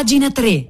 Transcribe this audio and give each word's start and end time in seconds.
Pagina 0.00 0.30
3. 0.30 0.64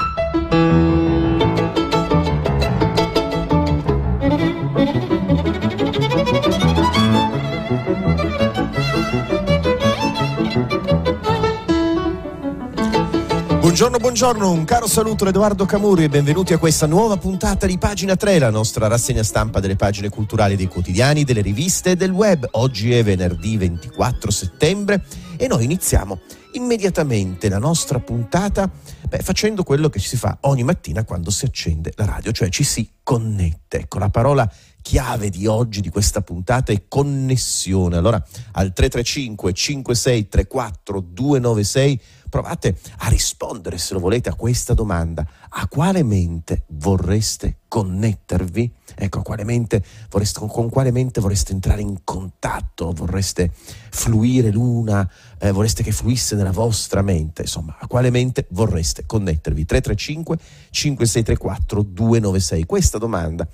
Buongiorno, 13.61 13.98
buongiorno, 13.98 14.51
un 14.51 14.64
caro 14.64 14.88
saluto 14.88 15.22
da 15.22 15.31
Edoardo 15.31 15.65
Camuri 15.65 16.02
e 16.02 16.08
benvenuti 16.08 16.52
a 16.52 16.58
questa 16.58 16.88
nuova 16.88 17.16
puntata 17.16 17.66
di 17.66 17.78
Pagina 17.78 18.16
3, 18.16 18.40
la 18.40 18.50
nostra 18.50 18.88
rassegna 18.88 19.22
stampa 19.22 19.60
delle 19.60 19.76
pagine 19.76 20.08
culturali 20.08 20.56
dei 20.56 20.66
quotidiani, 20.66 21.22
delle 21.22 21.40
riviste 21.40 21.92
e 21.92 21.96
del 21.96 22.10
web. 22.10 22.48
Oggi 22.50 22.92
è 22.92 23.04
venerdì 23.04 23.56
24 23.56 24.28
settembre 24.32 25.04
e 25.36 25.46
noi 25.46 25.62
iniziamo 25.62 26.18
immediatamente 26.52 27.48
la 27.48 27.58
nostra 27.58 27.98
puntata 28.00 28.68
beh, 29.11 29.18
facendo 29.18 29.64
quello 29.64 29.88
che 29.88 29.98
si 29.98 30.16
fa 30.16 30.38
ogni 30.42 30.62
mattina 30.62 31.02
quando 31.02 31.30
si 31.30 31.45
accende 31.45 31.92
la 31.96 32.05
radio, 32.05 32.30
cioè 32.30 32.48
ci 32.48 32.62
si 32.62 32.88
connette. 33.02 33.80
Ecco, 33.80 33.98
la 33.98 34.09
parola 34.09 34.48
chiave 34.80 35.30
di 35.30 35.48
oggi, 35.48 35.80
di 35.80 35.88
questa 35.91 36.23
puntata, 36.23 36.73
è 36.73 36.84
connessione. 36.86 37.96
Allora, 37.96 38.24
al 38.52 38.73
335 38.73 39.52
5634 39.52 41.00
296 41.00 42.00
provate 42.30 42.79
a 42.98 43.09
rispondere, 43.09 43.77
se 43.77 43.93
lo 43.93 44.01
volete, 44.01 44.30
a 44.30 44.34
questa 44.34 44.73
domanda. 44.73 45.27
A 45.51 45.69
quale 45.69 46.02
mente 46.02 46.65
vorreste 46.69 47.59
connettervi? 47.69 48.73
Ecco, 48.95 49.20
quale 49.20 49.45
mente 49.45 49.84
vorreste, 50.09 50.41
con 50.41 50.70
quale 50.70 50.91
mente 50.91 51.20
vorreste 51.20 51.53
entrare 51.53 51.83
in 51.83 51.98
contatto? 52.05 52.93
Vorreste 52.93 53.53
fluire 53.91 54.51
l'una? 54.51 55.09
Eh, 55.39 55.51
vorreste 55.53 55.83
che 55.83 55.93
fluisse 55.93 56.34
nella 56.34 56.53
vostra 56.53 57.03
mente? 57.03 57.43
Insomma, 57.43 57.77
a 57.79 57.87
quale 57.87 58.11
mente 58.11 58.47
vorreste 58.51 59.05
connettervi? 59.05 59.67
335 59.67 60.39
5634 60.70 61.83
296. 61.83 62.65
Questa 62.65 62.97
domanda 62.97 63.47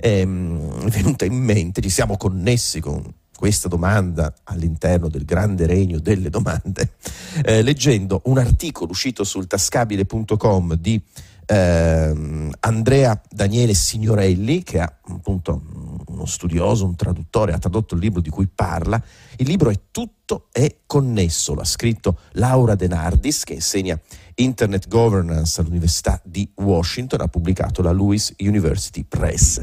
ehm, 0.00 0.86
è 0.86 0.88
venuta 0.88 1.24
in 1.24 1.34
mente, 1.34 1.80
ci 1.80 1.90
siamo 1.90 2.16
connessi 2.16 2.80
con 2.80 3.02
questa 3.40 3.68
domanda 3.68 4.34
all'interno 4.44 5.08
del 5.08 5.24
grande 5.24 5.64
regno 5.64 5.98
delle 5.98 6.28
domande, 6.28 6.96
eh, 7.42 7.62
leggendo 7.62 8.20
un 8.24 8.36
articolo 8.36 8.90
uscito 8.90 9.24
sul 9.24 9.46
tascabile.com 9.46 10.74
di 10.74 11.02
eh, 11.46 12.50
Andrea 12.60 13.18
Daniele 13.30 13.72
Signorelli, 13.72 14.62
che 14.62 14.80
è 14.80 14.82
appunto 14.82 15.62
uno 16.08 16.26
studioso, 16.26 16.84
un 16.84 16.96
traduttore, 16.96 17.54
ha 17.54 17.58
tradotto 17.58 17.94
il 17.94 18.02
libro 18.02 18.20
di 18.20 18.28
cui 18.28 18.46
parla. 18.46 19.02
Il 19.38 19.46
libro 19.46 19.70
è 19.70 19.80
Tutto 19.90 20.48
è 20.52 20.76
connesso, 20.84 21.54
l'ha 21.54 21.64
scritto 21.64 22.18
Laura 22.32 22.74
Denardis, 22.74 23.44
che 23.44 23.54
insegna 23.54 23.98
Internet 24.34 24.86
Governance 24.86 25.58
all'Università 25.62 26.20
di 26.22 26.46
Washington, 26.56 27.22
ha 27.22 27.28
pubblicato 27.28 27.80
la 27.80 27.92
Lewis 27.92 28.34
University 28.36 29.02
Press. 29.02 29.62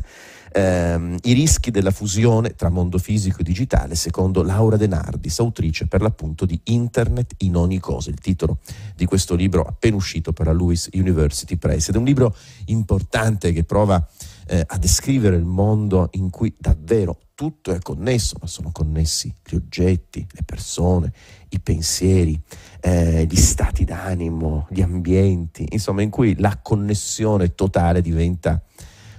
Ehm, 0.54 1.18
I 1.24 1.34
rischi 1.34 1.72
della 1.72 1.92
fusione 1.92 2.56
tra 2.56 2.70
mondo 2.70 2.98
fisico 2.98 3.42
e 3.42 3.44
digitale, 3.44 3.96
secondo 3.96 4.44
Laura 4.44 4.78
Denardis, 4.78 5.40
autrice 5.40 5.88
per 5.88 6.02
l'appunto 6.02 6.46
di 6.46 6.60
Internet 6.66 7.36
in 7.40 7.56
ogni 7.56 7.80
cosa, 7.80 8.10
il 8.10 8.20
titolo 8.20 8.60
di 8.96 9.06
questo 9.06 9.36
libro 9.36 9.64
appena 9.64 9.96
uscito 9.96 10.34
per 10.34 10.48
la 10.48 10.54
Lewis 10.54 10.90
University 10.94 11.58
Press. 11.58 11.90
Ed 11.90 11.96
è 11.96 11.98
un 11.98 12.06
libro 12.06 12.36
importante 12.66 13.52
che 13.52 13.64
prova 13.64 14.06
eh, 14.48 14.64
a 14.66 14.78
descrivere 14.78 15.36
il 15.36 15.46
mondo 15.46 16.10
in 16.14 16.30
cui 16.30 16.54
davvero 16.58 17.20
tutto 17.38 17.72
è 17.72 17.80
connesso, 17.80 18.38
ma 18.42 18.48
sono 18.48 18.72
connessi 18.72 19.32
gli 19.46 19.54
oggetti, 19.54 20.26
le 20.32 20.42
persone, 20.44 21.14
i 21.50 21.60
pensieri, 21.60 22.40
eh, 22.82 23.28
gli 23.30 23.36
stati 23.36 23.86
d'animo, 23.86 24.66
gli 24.72 24.82
ambienti, 24.82 25.68
insomma, 25.70 26.02
in 26.02 26.10
cui 26.10 26.36
la 26.40 26.58
connessione 26.60 27.54
totale 27.54 28.02
diventa 28.02 28.60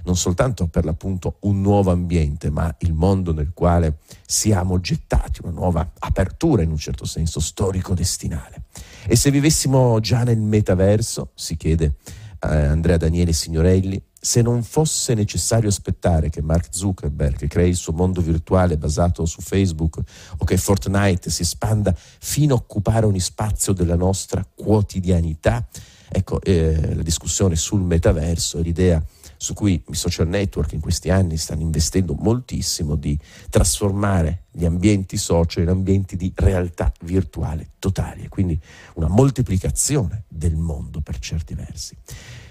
non 0.03 0.15
soltanto 0.15 0.67
per 0.67 0.85
l'appunto 0.85 1.37
un 1.41 1.61
nuovo 1.61 1.91
ambiente, 1.91 2.49
ma 2.49 2.73
il 2.79 2.93
mondo 2.93 3.33
nel 3.33 3.51
quale 3.53 3.99
siamo 4.25 4.79
gettati, 4.79 5.41
una 5.43 5.51
nuova 5.51 5.91
apertura 5.99 6.61
in 6.61 6.71
un 6.71 6.77
certo 6.77 7.05
senso 7.05 7.39
storico-destinale. 7.39 8.63
E 9.07 9.15
se 9.15 9.31
vivessimo 9.31 9.99
già 9.99 10.23
nel 10.23 10.39
metaverso, 10.39 11.31
si 11.33 11.55
chiede 11.57 11.95
eh, 12.41 12.47
Andrea 12.47 12.97
Daniele 12.97 13.33
Signorelli, 13.33 14.01
se 14.21 14.41
non 14.41 14.63
fosse 14.63 15.13
necessario 15.13 15.69
aspettare 15.69 16.29
che 16.29 16.41
Mark 16.41 16.67
Zuckerberg 16.71 17.47
crei 17.47 17.69
il 17.69 17.75
suo 17.75 17.93
mondo 17.93 18.19
virtuale 18.21 18.77
basato 18.77 19.25
su 19.25 19.39
Facebook 19.41 19.99
o 20.37 20.43
che 20.43 20.57
Fortnite 20.57 21.29
si 21.29 21.43
espanda 21.43 21.95
fino 21.95 22.53
a 22.53 22.57
occupare 22.57 23.05
ogni 23.05 23.21
spazio 23.21 23.71
della 23.71 23.95
nostra 23.95 24.45
quotidianità, 24.53 25.65
ecco, 26.09 26.41
eh, 26.41 26.95
la 26.95 27.01
discussione 27.01 27.55
sul 27.55 27.81
metaverso 27.81 28.57
e 28.57 28.61
l'idea 28.61 29.01
su 29.41 29.53
cui 29.53 29.81
i 29.87 29.95
social 29.95 30.27
network 30.27 30.73
in 30.73 30.81
questi 30.81 31.09
anni 31.09 31.37
stanno 31.37 31.61
investendo 31.61 32.13
moltissimo 32.13 32.95
di 32.95 33.17
trasformare 33.49 34.43
gli 34.51 34.65
ambienti 34.65 35.15
social 35.15 35.63
in 35.63 35.69
ambienti 35.69 36.17
di 36.17 36.29
realtà 36.35 36.91
virtuale 37.03 37.69
totali, 37.79 38.27
quindi 38.27 38.59
una 38.95 39.07
moltiplicazione 39.07 40.25
del 40.27 40.57
mondo 40.57 40.99
per 40.99 41.19
certi 41.19 41.53
versi. 41.53 41.95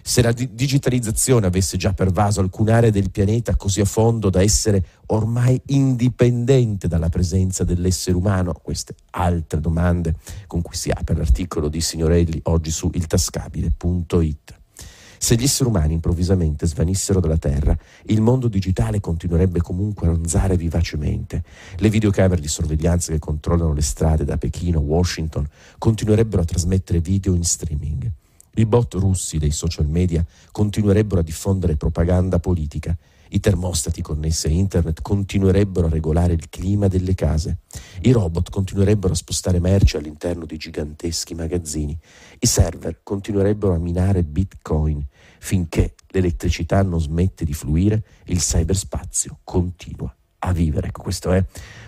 Se 0.03 0.22
la 0.22 0.32
di- 0.32 0.54
digitalizzazione 0.54 1.47
avesse 1.47 1.77
già 1.77 1.93
pervaso 1.93 2.41
alcune 2.41 2.72
aree 2.72 2.91
del 2.91 3.10
pianeta 3.10 3.54
così 3.54 3.82
a 3.82 3.84
fondo 3.84 4.31
da 4.31 4.41
essere 4.41 4.82
ormai 5.09 5.60
indipendente 5.66 6.88
dalla 6.88 7.10
presenza 7.10 7.65
dell'essere 7.65 8.16
umano, 8.16 8.54
queste 8.54 8.94
altre 9.10 9.60
domande 9.60 10.15
con 10.47 10.62
cui 10.62 10.75
si 10.75 10.88
apre 10.88 11.16
l'articolo 11.16 11.69
di 11.69 11.82
Signorelli 11.82 12.41
oggi 12.44 12.71
su 12.71 12.91
iltascabile.it. 12.91 14.58
Se 15.19 15.34
gli 15.34 15.43
esseri 15.43 15.69
umani 15.69 15.95
improvvisamente 15.95 16.67
svanissero 16.67 17.21
dalla 17.21 17.37
Terra, 17.37 17.77
il 18.06 18.21
mondo 18.21 18.49
digitale 18.49 19.01
continuerebbe 19.01 19.61
comunque 19.61 20.06
a 20.06 20.11
ronzare 20.11 20.56
vivacemente. 20.56 21.43
Le 21.77 21.91
videocamere 21.91 22.41
di 22.41 22.49
sorveglianza 22.49 23.12
che 23.12 23.19
controllano 23.19 23.73
le 23.73 23.83
strade 23.83 24.25
da 24.25 24.39
Pechino 24.39 24.78
a 24.78 24.83
Washington 24.83 25.47
continuerebbero 25.78 26.43
a 26.43 26.45
trasmettere 26.45 27.01
video 27.01 27.34
in 27.34 27.45
streaming. 27.45 28.11
I 28.55 28.67
bot 28.67 28.95
russi 28.95 29.39
dei 29.39 29.51
social 29.51 29.87
media 29.87 30.25
continuerebbero 30.51 31.21
a 31.21 31.25
diffondere 31.25 31.77
propaganda 31.77 32.39
politica. 32.39 32.97
I 33.31 33.41
termostati 33.41 34.01
connessi 34.01 34.47
a 34.47 34.51
internet 34.51 35.03
continuerebbero 35.03 35.87
a 35.87 35.91
regolare 35.91 36.33
il 36.33 36.49
clima 36.49 36.89
delle 36.89 37.15
case. 37.15 37.59
I 38.03 38.12
robot 38.12 38.50
continuerebbero 38.50 39.12
a 39.12 39.16
spostare 39.16 39.59
merci 39.59 39.97
all'interno 39.97 40.44
di 40.47 40.56
giganteschi 40.56 41.34
magazzini. 41.34 41.98
I 42.38 42.47
server 42.47 43.00
continuerebbero 43.03 43.75
a 43.75 43.78
minare 43.78 44.22
bitcoin. 44.22 45.04
Finché 45.41 45.94
l'elettricità 46.09 46.82
non 46.82 47.00
smette 47.00 47.44
di 47.44 47.54
fluire, 47.54 48.03
il 48.26 48.38
cyberspazio 48.38 49.38
continua 49.42 50.14
a 50.41 50.53
vivere. 50.53 50.88
Ecco, 50.88 51.03
questa 51.03 51.34
è 51.34 51.44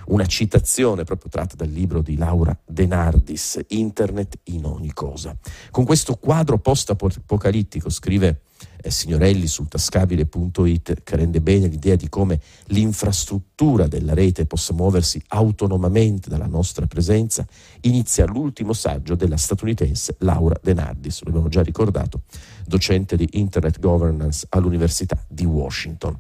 una 0.06 0.26
citazione 0.26 1.04
proprio 1.04 1.31
tratta 1.31 1.54
dal 1.54 1.69
libro 1.69 2.03
di 2.03 2.16
Laura 2.16 2.56
Denardis, 2.65 3.60
Internet 3.69 4.41
in 4.44 4.65
ogni 4.65 4.92
cosa. 4.92 5.37
Con 5.71 5.84
questo 5.84 6.16
quadro 6.16 6.59
post-apocalittico, 6.59 7.88
scrive 7.88 8.42
eh, 8.83 8.91
Signorelli 8.91 9.47
sul 9.47 9.69
tascabile.it, 9.69 11.03
che 11.03 11.17
rende 11.17 11.41
bene 11.41 11.69
l'idea 11.69 11.97
di 11.97 12.09
come 12.09 12.41
l'infrastruttura 12.67 13.87
della 13.87 14.15
rete 14.15 14.47
possa 14.47 14.73
muoversi 14.73 15.23
autonomamente 15.29 16.29
dalla 16.29 16.47
nostra 16.47 16.87
presenza, 16.87 17.47
inizia 17.83 18.27
l'ultimo 18.27 18.73
saggio 18.73 19.15
della 19.15 19.37
statunitense 19.37 20.17
Laura 20.19 20.59
Denardis, 20.63 21.23
lo 21.23 21.31
abbiamo 21.31 21.49
già 21.49 21.63
ricordato, 21.63 22.23
docente 22.67 23.17
di 23.17 23.29
Internet 23.33 23.79
Governance 23.81 24.47
all'Università 24.51 25.23
di 25.29 25.45
Washington. 25.45 26.19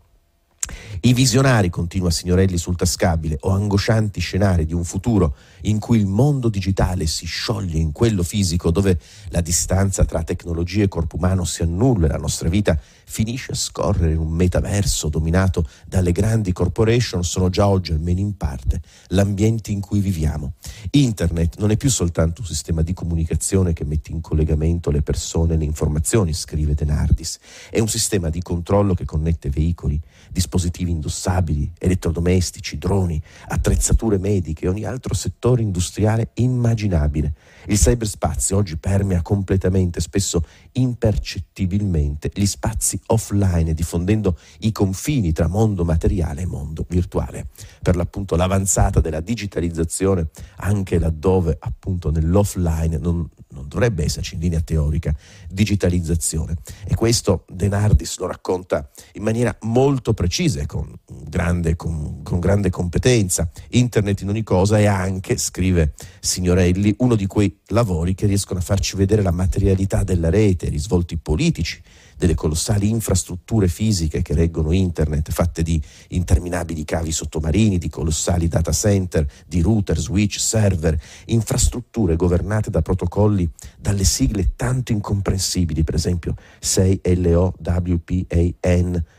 I 1.02 1.14
visionari, 1.14 1.70
continua 1.70 2.10
Signorelli 2.10 2.58
sul 2.58 2.76
tascabile, 2.76 3.38
o 3.40 3.50
angoscianti 3.52 4.20
scenari 4.20 4.66
di 4.66 4.74
un 4.74 4.84
futuro 4.84 5.34
in 5.62 5.78
cui 5.78 5.98
il 5.98 6.04
mondo 6.04 6.50
digitale 6.50 7.06
si 7.06 7.24
scioglie 7.24 7.78
in 7.78 7.90
quello 7.92 8.22
fisico, 8.22 8.70
dove 8.70 9.00
la 9.28 9.40
distanza 9.40 10.04
tra 10.04 10.22
tecnologia 10.22 10.82
e 10.82 10.88
corpo 10.88 11.16
umano 11.16 11.44
si 11.44 11.62
annulla 11.62 12.04
e 12.04 12.10
la 12.10 12.18
nostra 12.18 12.50
vita 12.50 12.78
finisce 13.06 13.52
a 13.52 13.54
scorrere 13.54 14.12
in 14.12 14.18
un 14.18 14.30
metaverso 14.30 15.08
dominato 15.08 15.66
dalle 15.86 16.12
grandi 16.12 16.52
corporation, 16.52 17.24
sono 17.24 17.48
già 17.48 17.66
oggi, 17.66 17.92
almeno 17.92 18.20
in 18.20 18.36
parte, 18.36 18.82
l'ambiente 19.08 19.72
in 19.72 19.80
cui 19.80 20.00
viviamo. 20.00 20.52
Internet 20.90 21.56
non 21.58 21.70
è 21.70 21.78
più 21.78 21.88
soltanto 21.88 22.42
un 22.42 22.46
sistema 22.46 22.82
di 22.82 22.92
comunicazione 22.92 23.72
che 23.72 23.86
mette 23.86 24.12
in 24.12 24.20
collegamento 24.20 24.90
le 24.90 25.00
persone 25.00 25.54
e 25.54 25.56
le 25.56 25.64
informazioni, 25.64 26.34
scrive 26.34 26.74
Denardis, 26.74 27.38
è 27.70 27.78
un 27.78 27.88
sistema 27.88 28.28
di 28.28 28.42
controllo 28.42 28.92
che 28.92 29.06
connette 29.06 29.48
veicoli, 29.48 29.98
dispositivi 30.30 30.88
dispositivi 30.90 30.98
indossabili, 31.00 31.72
elettrodomestici, 31.78 32.78
droni, 32.78 33.20
attrezzature 33.48 34.18
mediche 34.18 34.66
e 34.66 34.68
ogni 34.68 34.84
altro 34.84 35.14
settore 35.14 35.62
industriale 35.62 36.30
immaginabile. 36.34 37.32
Il 37.66 37.78
cyberspazio 37.78 38.56
oggi 38.56 38.76
permea 38.76 39.22
completamente, 39.22 40.00
spesso 40.00 40.44
impercettibilmente, 40.72 42.30
gli 42.34 42.46
spazi 42.46 43.00
offline, 43.06 43.74
diffondendo 43.74 44.36
i 44.60 44.72
confini 44.72 45.32
tra 45.32 45.46
mondo 45.46 45.84
materiale 45.84 46.42
e 46.42 46.46
mondo 46.46 46.84
virtuale. 46.88 47.48
Per 47.82 47.96
l'appunto 47.96 48.36
l'avanzata 48.36 49.00
della 49.00 49.20
digitalizzazione, 49.20 50.28
anche 50.56 50.98
laddove 50.98 51.56
appunto 51.60 52.10
nell'offline 52.10 52.98
non, 52.98 53.28
non 53.50 53.68
dovrebbe 53.68 54.04
esserci 54.04 54.34
in 54.34 54.40
linea 54.40 54.60
teorica 54.60 55.14
digitalizzazione. 55.48 56.56
E 56.86 56.94
questo 56.94 57.44
De 57.48 57.68
Nardis 57.68 58.18
lo 58.18 58.26
racconta 58.26 58.88
in 59.14 59.22
maniera 59.22 59.56
molto 59.62 60.14
precisa 60.14 60.60
e 60.60 60.66
con 60.66 60.92
grande, 61.06 61.76
con, 61.76 62.22
con 62.22 62.40
grande 62.40 62.70
competenza. 62.70 63.48
Internet 63.70 64.22
in 64.22 64.28
ogni 64.28 64.42
cosa 64.42 64.78
è 64.78 64.86
anche, 64.86 65.36
scrive 65.36 65.94
Signorelli, 66.20 66.94
uno 66.98 67.14
di 67.14 67.26
quei 67.26 67.49
lavori 67.68 68.14
che 68.14 68.26
riescono 68.26 68.58
a 68.58 68.62
farci 68.62 68.96
vedere 68.96 69.22
la 69.22 69.30
materialità 69.30 70.02
della 70.04 70.30
rete, 70.30 70.66
i 70.66 70.70
risvolti 70.70 71.16
politici, 71.16 71.82
delle 72.16 72.34
colossali 72.34 72.88
infrastrutture 72.88 73.68
fisiche 73.68 74.20
che 74.20 74.34
reggono 74.34 74.72
internet, 74.72 75.30
fatte 75.30 75.62
di 75.62 75.82
interminabili 76.08 76.84
cavi 76.84 77.12
sottomarini, 77.12 77.78
di 77.78 77.88
colossali 77.88 78.46
data 78.46 78.72
center, 78.72 79.26
di 79.46 79.62
router, 79.62 79.98
switch, 79.98 80.38
server, 80.38 81.00
infrastrutture 81.26 82.16
governate 82.16 82.68
da 82.70 82.82
protocolli, 82.82 83.50
dalle 83.78 84.04
sigle 84.04 84.52
tanto 84.54 84.92
incomprensibili, 84.92 85.82
per 85.82 85.94
esempio 85.94 86.34
6LOWPAN, 86.60 87.42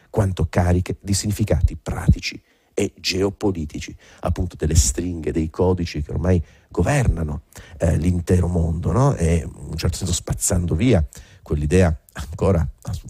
quanto 0.10 0.48
cariche 0.50 0.98
di 1.02 1.14
significati 1.14 1.76
pratici 1.76 2.42
e 2.82 2.94
geopolitici, 3.00 3.96
appunto 4.22 4.56
delle 4.56 4.74
stringhe, 4.74 5.32
dei 5.32 5.52
codici 5.52 6.02
che 6.02 6.12
ormai 6.12 6.42
governano 6.68 7.44
eh, 7.78 7.96
l'intero 7.98 8.48
mondo 8.48 8.92
no? 8.92 9.14
e 9.16 9.44
in 9.46 9.70
un 9.70 9.78
certo 9.78 9.98
senso 9.98 10.14
spazzando 10.14 10.74
via 10.74 11.06
quell'idea 11.44 11.96
ancora 12.14 12.68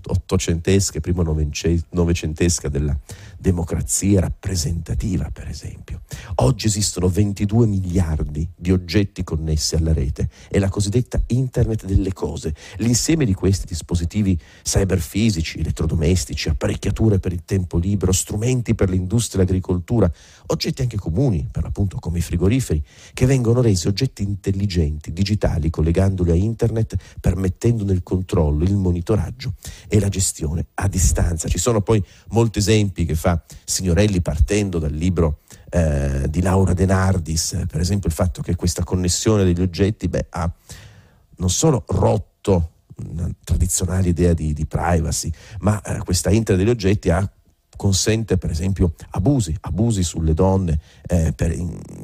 ottocentesca 0.08 0.98
e 0.98 1.02
prima 1.02 1.24
novecentesca 1.24 2.68
della 2.70 2.98
democrazia 3.38 4.20
rappresentativa, 4.20 5.30
per 5.32 5.48
esempio. 5.48 6.02
Oggi 6.36 6.68
esistono 6.68 7.08
22 7.08 7.66
miliardi 7.66 8.48
di 8.56 8.72
oggetti 8.72 9.24
connessi 9.24 9.76
alla 9.76 9.94
rete, 9.94 10.30
è 10.50 10.60
la 10.60 10.70
cosiddetta 10.70 11.22
Internet 11.28 11.86
delle 11.86 12.14
cose. 12.14 12.54
L'insieme 12.78 13.26
di 13.26 13.34
questi 13.34 13.66
dispositivi 13.66 14.40
cyberfisici, 14.62 15.60
elettrodomestici, 15.60 16.50
apparecchiature 16.50 17.20
per 17.20 17.32
il 17.32 17.44
tempo 17.46 17.78
libero, 17.78 18.12
strumenti 18.12 18.76
per 18.76 18.90
l'industria 18.90 19.42
e 19.42 19.46
l'agricoltura, 19.46 20.12
oggetti 20.48 20.82
anche 20.82 20.98
comuni, 20.98 21.48
per 21.50 21.64
l'appunto 21.64 21.98
come 21.98 22.20
i 22.20 22.22
frigoriferi, 22.22 22.84
che 23.14 23.26
vengono 23.26 23.62
resi 23.62 23.88
oggetti 23.88 24.22
intelligenti, 24.22 25.14
digitali, 25.14 25.70
collegandoli 25.70 26.32
a 26.32 26.36
Internet, 26.36 26.96
permettendone 27.20 27.94
il 27.94 28.04
controllo, 28.04 28.64
il 28.64 28.76
monitoraggio 28.76 28.91
e 29.88 30.00
la 30.00 30.10
gestione 30.10 30.68
a 30.76 30.88
distanza. 30.88 31.48
Ci 31.48 31.58
sono 31.58 31.82
poi 31.82 32.04
molti 32.30 32.60
esempi 32.60 33.06
che 33.06 33.16
fa 33.16 33.42
Signorelli 33.64 34.22
partendo 34.22 34.80
dal 34.80 34.92
libro 34.92 35.40
eh, 35.70 36.28
di 36.30 36.42
Laura 36.42 36.74
De 36.74 36.86
Nardis, 36.86 37.64
per 37.68 37.80
esempio 37.80 38.10
il 38.10 38.16
fatto 38.16 38.42
che 38.42 38.56
questa 38.56 38.84
connessione 38.84 39.44
degli 39.44 39.62
oggetti 39.62 40.08
beh, 40.08 40.28
ha 40.30 40.52
non 41.38 41.50
solo 41.50 41.84
rotto 41.88 42.72
una 42.98 43.30
tradizionale 43.44 44.10
idea 44.10 44.34
di, 44.34 44.54
di 44.54 44.66
privacy, 44.66 45.32
ma 45.60 45.82
eh, 45.82 46.00
questa 46.00 46.30
internet 46.30 46.64
degli 46.64 46.74
oggetti 46.74 47.10
ha 47.10 47.30
consente 47.78 48.38
per 48.38 48.52
esempio 48.52 48.94
abusi, 49.12 49.58
abusi 49.62 50.04
sulle 50.04 50.36
donne 50.36 50.80
eh, 51.08 51.34
per, 51.34 51.56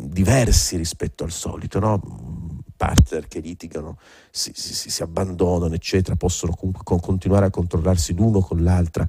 diversi 0.07 0.75
rispetto 0.75 1.23
al 1.23 1.31
solito, 1.31 1.79
no? 1.79 2.63
Partner 2.77 3.27
che 3.27 3.39
litigano, 3.39 3.97
si, 4.29 4.51
si, 4.55 4.89
si 4.89 5.03
abbandonano, 5.03 5.73
eccetera, 5.73 6.15
possono 6.15 6.55
comunque 6.55 6.99
continuare 7.01 7.47
a 7.47 7.49
controllarsi 7.49 8.13
l'uno 8.13 8.39
con 8.39 8.63
l'altra 8.63 9.07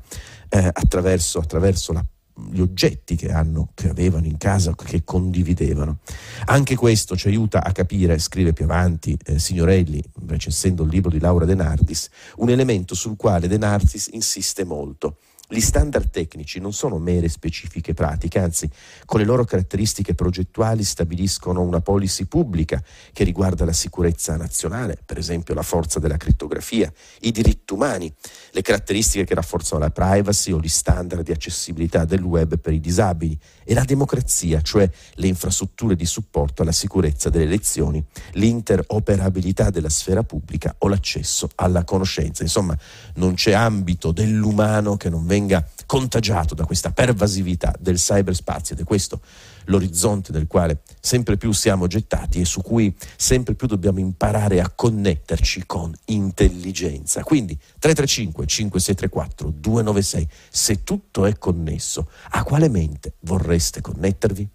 eh, 0.49 0.71
attraverso, 0.73 1.39
attraverso 1.39 1.93
la 1.93 2.05
gli 2.51 2.61
oggetti 2.61 3.17
che, 3.17 3.33
hanno, 3.33 3.71
che 3.75 3.89
avevano 3.89 4.27
in 4.27 4.39
casa, 4.39 4.75
che 4.75 5.03
condividevano. 5.05 5.99
Anche 6.47 6.77
questo 6.77 7.17
ci 7.17 7.29
aiuta 7.29 7.65
a 7.65 7.73
capire, 7.73 8.19
scrive 8.19 8.53
più 8.53 8.65
avanti 8.65 9.19
eh, 9.25 9.39
Signorelli, 9.39 10.03
recensendo 10.27 10.85
il 10.85 10.91
libro 10.91 11.11
di 11.11 11.19
Laura 11.19 11.45
De 11.45 11.55
Nardis, 11.55 12.09
un 12.37 12.51
elemento 12.51 12.95
sul 12.95 13.17
quale 13.17 13.49
De 13.49 13.59
Nardis 13.59 14.09
insiste 14.13 14.65
molto. 14.65 15.19
Gli 15.51 15.61
standard 15.61 16.11
tecnici 16.11 16.61
non 16.61 16.75
sono 16.75 16.99
mere 16.99 17.27
specifiche 17.31 17.95
pratiche, 17.95 18.39
anzi, 18.39 18.69
con 19.07 19.19
le 19.19 19.25
loro 19.25 19.45
caratteristiche 19.45 20.15
progettuali 20.15 20.85
stabiliscono 20.85 21.63
una 21.63 21.81
policy 21.81 22.27
pubblica 22.27 22.83
che 23.15 23.25
riguarda 23.25 23.65
la 23.65 23.73
sicurezza 23.73 24.37
nazionale, 24.37 24.99
per 25.03 25.17
esempio 25.17 25.55
la 25.55 25.63
forza 25.63 26.01
della 26.01 26.19
crittografia, 26.19 26.93
i 27.21 27.31
diritti 27.31 27.73
umani, 27.73 28.13
le 28.51 28.61
caratteristiche 28.61 29.25
che 29.25 29.35
rafforzano 29.35 29.81
la 29.81 29.91
privacy 29.91 30.53
o 30.53 30.61
gli 30.61 30.69
standard 30.69 31.23
di 31.23 31.33
accessibilità 31.33 32.05
del 32.05 32.23
web 32.23 32.59
per 32.59 32.75
i 32.75 32.81
disabili 32.81 33.39
e 33.71 33.75
la 33.75 33.85
democrazia, 33.85 34.63
cioè 34.63 34.89
le 35.17 35.27
infrastrutture 35.27 35.95
di 35.95 36.07
supporto 36.07 36.63
alla 36.63 36.73
sicurezza 36.73 37.29
delle 37.29 37.45
elezioni, 37.45 38.03
l'interoperabilità 38.33 39.69
della 39.69 39.91
sfera 39.91 40.23
pubblica 40.23 40.75
o 40.79 40.89
l'accesso 40.89 41.51
alla 41.57 41.85
conoscenza. 41.85 42.43
Insomma, 42.43 42.75
non 43.17 43.35
c'è 43.35 43.53
ambito 43.53 44.11
dell'umano 44.11 44.97
che 44.97 45.11
non 45.11 45.27
venga 45.27 45.63
contagiato 45.85 46.55
da 46.55 46.65
questa 46.65 46.93
pervasività 46.93 47.75
del 47.79 47.97
cyberspazio 47.97 48.75
ed 48.75 48.81
è 48.81 48.85
questo 48.85 49.21
l'orizzonte 49.69 50.33
nel 50.33 50.47
quale 50.47 50.83
sempre 51.01 51.37
più 51.37 51.53
siamo 51.53 51.87
gettati 51.87 52.41
e 52.41 52.45
su 52.45 52.61
cui 52.61 52.95
sempre 53.17 53.55
più 53.55 53.67
dobbiamo 53.67 54.01
imparare 54.01 54.61
a 54.61 54.71
connetterci 54.71 55.65
con 55.67 55.93
intelligenza. 56.07 57.23
Quindi 57.23 57.55
335 57.57 58.47
5634 58.47 59.51
296, 59.51 60.29
se 60.51 60.85
tutto 60.85 61.25
è 61.25 61.39
connesso, 61.39 62.09
a 62.31 62.43
quale 62.43 62.69
mente 62.69 63.15
vorreste 63.21 63.81
connettervi? 63.81 64.49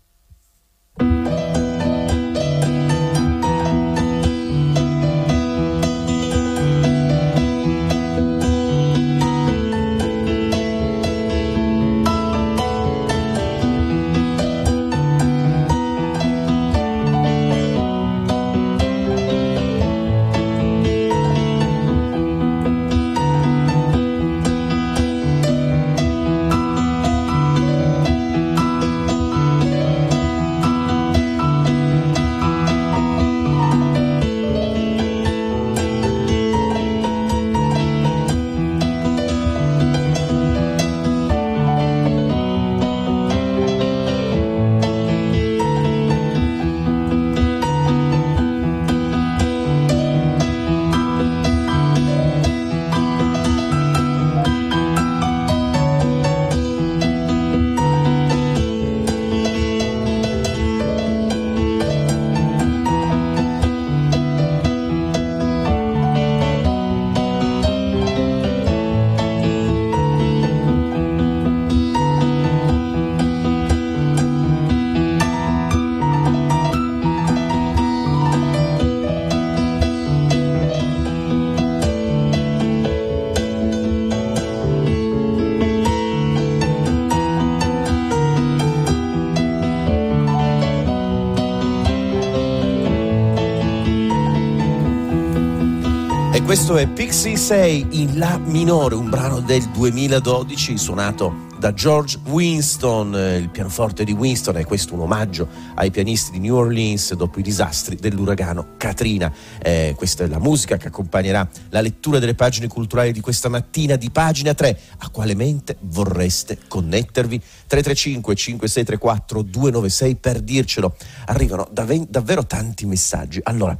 Questo 96.53 96.77
è 96.77 96.87
Pixie 96.87 97.35
6 97.35 97.87
in 97.93 98.19
La 98.19 98.37
minore, 98.37 98.93
un 98.93 99.09
brano 99.09 99.39
del 99.39 99.67
2012 99.69 100.77
suonato 100.77 101.47
da 101.57 101.73
George 101.73 102.19
Winston, 102.25 103.15
il 103.41 103.49
pianoforte 103.49 104.03
di 104.03 104.11
Winston 104.11 104.57
è 104.57 104.65
questo 104.65 104.93
un 104.95 104.99
omaggio 104.99 105.47
ai 105.75 105.91
pianisti 105.91 106.31
di 106.31 106.39
New 106.39 106.55
Orleans 106.55 107.13
dopo 107.13 107.39
i 107.39 107.41
disastri 107.41 107.95
dell'uragano 107.95 108.75
Katrina. 108.77 109.33
Eh, 109.61 109.93
questa 109.95 110.25
è 110.25 110.27
la 110.27 110.39
musica 110.39 110.75
che 110.75 110.89
accompagnerà 110.89 111.49
la 111.69 111.79
lettura 111.79 112.19
delle 112.19 112.35
pagine 112.35 112.67
culturali 112.67 113.13
di 113.13 113.21
questa 113.21 113.47
mattina 113.47 113.95
di 113.95 114.11
pagina 114.11 114.53
3. 114.53 114.77
A 114.97 115.09
quale 115.09 115.35
mente 115.35 115.77
vorreste 115.79 116.59
connettervi? 116.67 117.39
335 117.39 118.35
5634 118.35 119.41
296 119.41 120.15
per 120.17 120.41
dircelo. 120.41 120.97
Arrivano 121.27 121.67
dav- 121.71 122.07
davvero 122.09 122.45
tanti 122.45 122.85
messaggi. 122.85 123.39
Allora, 123.41 123.75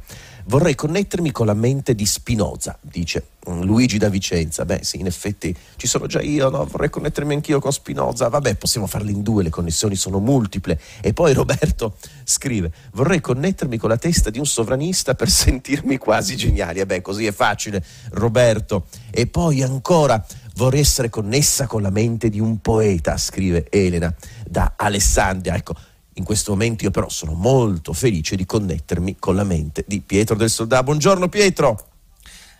Vorrei 0.46 0.74
connettermi 0.74 1.32
con 1.32 1.46
la 1.46 1.54
mente 1.54 1.94
di 1.94 2.04
Spinoza, 2.04 2.76
dice 2.82 3.28
mm, 3.48 3.62
Luigi 3.62 3.96
da 3.96 4.10
Vicenza. 4.10 4.66
Beh, 4.66 4.80
sì, 4.82 5.00
in 5.00 5.06
effetti 5.06 5.56
ci 5.76 5.86
sono 5.86 6.06
già 6.06 6.20
io, 6.20 6.50
no? 6.50 6.66
Vorrei 6.66 6.90
connettermi 6.90 7.32
anch'io 7.32 7.60
con 7.60 7.72
Spinoza. 7.72 8.28
Vabbè, 8.28 8.56
possiamo 8.56 8.86
farle 8.86 9.10
in 9.10 9.22
due, 9.22 9.42
le 9.42 9.48
connessioni 9.48 9.96
sono 9.96 10.18
multiple. 10.18 10.78
E 11.00 11.14
poi 11.14 11.32
Roberto 11.32 11.96
scrive: 12.24 12.70
Vorrei 12.92 13.22
connettermi 13.22 13.78
con 13.78 13.88
la 13.88 13.96
testa 13.96 14.28
di 14.28 14.38
un 14.38 14.44
sovranista 14.44 15.14
per 15.14 15.30
sentirmi 15.32 15.96
quasi 15.96 16.36
geniali. 16.36 16.80
E 16.80 16.86
beh, 16.86 17.00
così 17.00 17.24
è 17.24 17.32
facile, 17.32 17.82
Roberto. 18.10 18.86
E 19.10 19.26
poi 19.26 19.62
ancora. 19.62 20.24
Vorrei 20.56 20.80
essere 20.80 21.08
connessa 21.08 21.66
con 21.66 21.82
la 21.82 21.90
mente 21.90 22.28
di 22.28 22.38
un 22.38 22.60
poeta, 22.60 23.16
scrive 23.16 23.66
Elena 23.70 24.14
da 24.46 24.74
Alessandria. 24.76 25.56
Ecco, 25.56 25.74
in 26.14 26.24
questo 26.24 26.52
momento 26.52 26.84
io 26.84 26.90
però 26.90 27.08
sono 27.08 27.32
molto 27.32 27.92
felice 27.92 28.36
di 28.36 28.46
connettermi 28.46 29.16
con 29.18 29.34
la 29.34 29.44
mente 29.44 29.84
di 29.86 30.00
Pietro 30.00 30.36
del 30.36 30.50
Soldà. 30.50 30.82
Buongiorno 30.82 31.28
Pietro. 31.28 31.88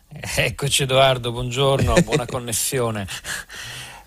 Eccoci 0.09 0.85
Edoardo, 0.85 1.33
buongiorno, 1.33 1.95
buona 2.03 2.27
connessione. 2.31 3.07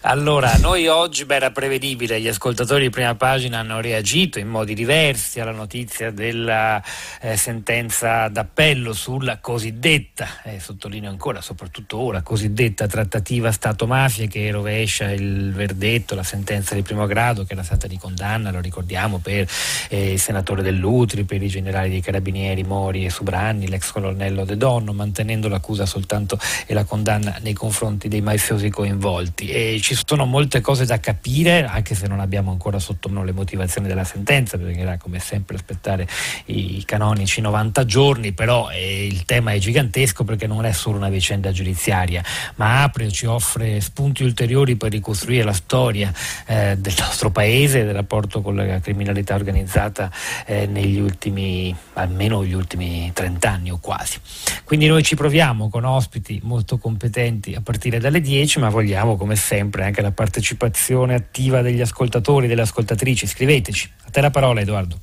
Allora, 0.02 0.54
noi 0.60 0.88
oggi, 0.88 1.26
beh, 1.26 1.36
era 1.36 1.50
prevedibile, 1.50 2.22
gli 2.22 2.28
ascoltatori 2.28 2.84
di 2.84 2.90
prima 2.92 3.16
pagina 3.16 3.58
hanno 3.58 3.82
reagito 3.82 4.38
in 4.38 4.48
modi 4.48 4.76
diversi 4.76 5.40
alla 5.40 5.52
notizia 5.52 6.12
della 6.12 6.82
eh, 7.20 7.36
sentenza 7.36 8.28
d'appello 8.28 8.94
sulla 8.94 9.40
cosiddetta, 9.40 10.44
eh, 10.44 10.60
sottolineo 10.60 11.10
ancora, 11.10 11.42
soprattutto 11.42 11.98
ora, 11.98 12.22
cosiddetta 12.22 12.86
trattativa 12.86 13.52
Stato-mafia 13.52 14.28
che 14.28 14.52
rovescia 14.52 15.10
il 15.10 15.52
verdetto, 15.52 16.14
la 16.14 16.24
sentenza 16.24 16.76
di 16.76 16.84
primo 16.84 17.08
grado 17.08 17.44
che 17.44 17.54
era 17.54 17.64
stata 17.64 17.88
di 17.88 17.98
condanna, 17.98 18.52
lo 18.52 18.60
ricordiamo, 18.60 19.18
per 19.18 19.50
eh, 19.90 20.14
il 20.14 20.20
senatore 20.20 20.62
Dell'Utri, 20.62 21.24
per 21.24 21.42
i 21.42 21.48
generali 21.48 21.90
dei 21.90 22.02
carabinieri 22.02 22.64
Mori 22.64 23.04
e 23.04 23.10
Subranni, 23.10 23.68
l'ex 23.68 23.92
colonnello 23.92 24.46
De 24.46 24.58
Donno, 24.58 24.94
mantenendo 24.94 25.48
l'accusa 25.48 25.88
soltanto 25.88 26.40
e 26.68 26.76
la 26.76 26.84
condanna 26.84 27.40
nei 27.42 27.54
confronti 27.54 28.08
dei 28.08 28.22
mafiosi 28.22 28.70
coinvolti. 28.70 29.50
E 29.50 29.80
ci 29.88 29.98
sono 30.06 30.26
molte 30.26 30.60
cose 30.60 30.86
da 30.86 31.00
capire, 31.00 31.66
anche 31.66 31.96
se 31.96 32.08
non 32.08 32.20
abbiamo 32.20 32.52
ancora 32.52 32.78
sotto 32.78 33.08
mano 33.08 33.24
le 33.24 33.32
motivazioni 33.32 33.88
della 33.88 34.04
sentenza, 34.04 34.60
era 34.60 34.98
come 34.98 35.20
sempre 35.20 35.56
aspettare 35.56 36.06
i 36.48 36.84
canonici 36.86 37.40
90 37.40 37.86
giorni, 37.86 38.34
però 38.34 38.70
eh, 38.70 39.06
il 39.06 39.24
tema 39.24 39.54
è 39.54 39.58
gigantesco 39.58 40.26
perché 40.26 40.46
non 40.46 40.66
è 40.66 40.74
solo 40.74 40.98
una 40.98 41.08
vicenda 41.08 41.52
giudiziaria, 41.52 42.22
ma 42.56 42.84
apre, 42.84 43.10
ci 43.12 43.26
offre 43.28 43.80
spunti 43.80 44.24
ulteriori 44.24 44.76
per 44.76 44.92
ricostruire 44.92 45.44
la 45.44 45.54
storia 45.54 46.14
eh, 46.46 46.76
del 46.78 46.94
nostro 47.00 47.32
paese, 47.32 47.86
del 47.86 47.94
rapporto 47.94 48.42
con 48.42 48.56
la 48.56 48.82
criminalità 48.82 49.36
organizzata 49.36 50.12
eh, 50.46 50.68
negli 50.68 51.00
ultimi, 51.00 51.74
almeno 51.94 52.44
gli 52.44 52.54
ultimi 52.54 53.10
30 53.14 53.50
anni 53.50 53.72
o 53.72 53.78
quasi. 53.80 54.20
Quindi 54.66 54.88
noi 54.88 55.02
ci 55.02 55.16
proviamo 55.16 55.70
con 55.70 55.86
ospiti 55.86 56.42
molto 56.44 56.78
competenti 56.78 57.56
a 57.56 57.62
partire 57.62 58.00
dalle 58.00 58.20
10, 58.20 58.60
ma 58.60 58.68
vogliamo 58.70 59.16
come 59.16 59.38
sempre 59.38 59.77
anche 59.86 60.02
la 60.02 60.12
partecipazione 60.12 61.16
attiva 61.16 61.62
degli 61.62 61.82
ascoltatori 61.82 62.46
e 62.46 62.50
delle 62.50 62.62
ascoltatrici. 62.62 63.28
Scriveteci. 63.28 63.92
A 64.06 64.10
te 64.10 64.22
la 64.22 64.32
parola 64.32 64.62
Edoardo. 64.62 65.00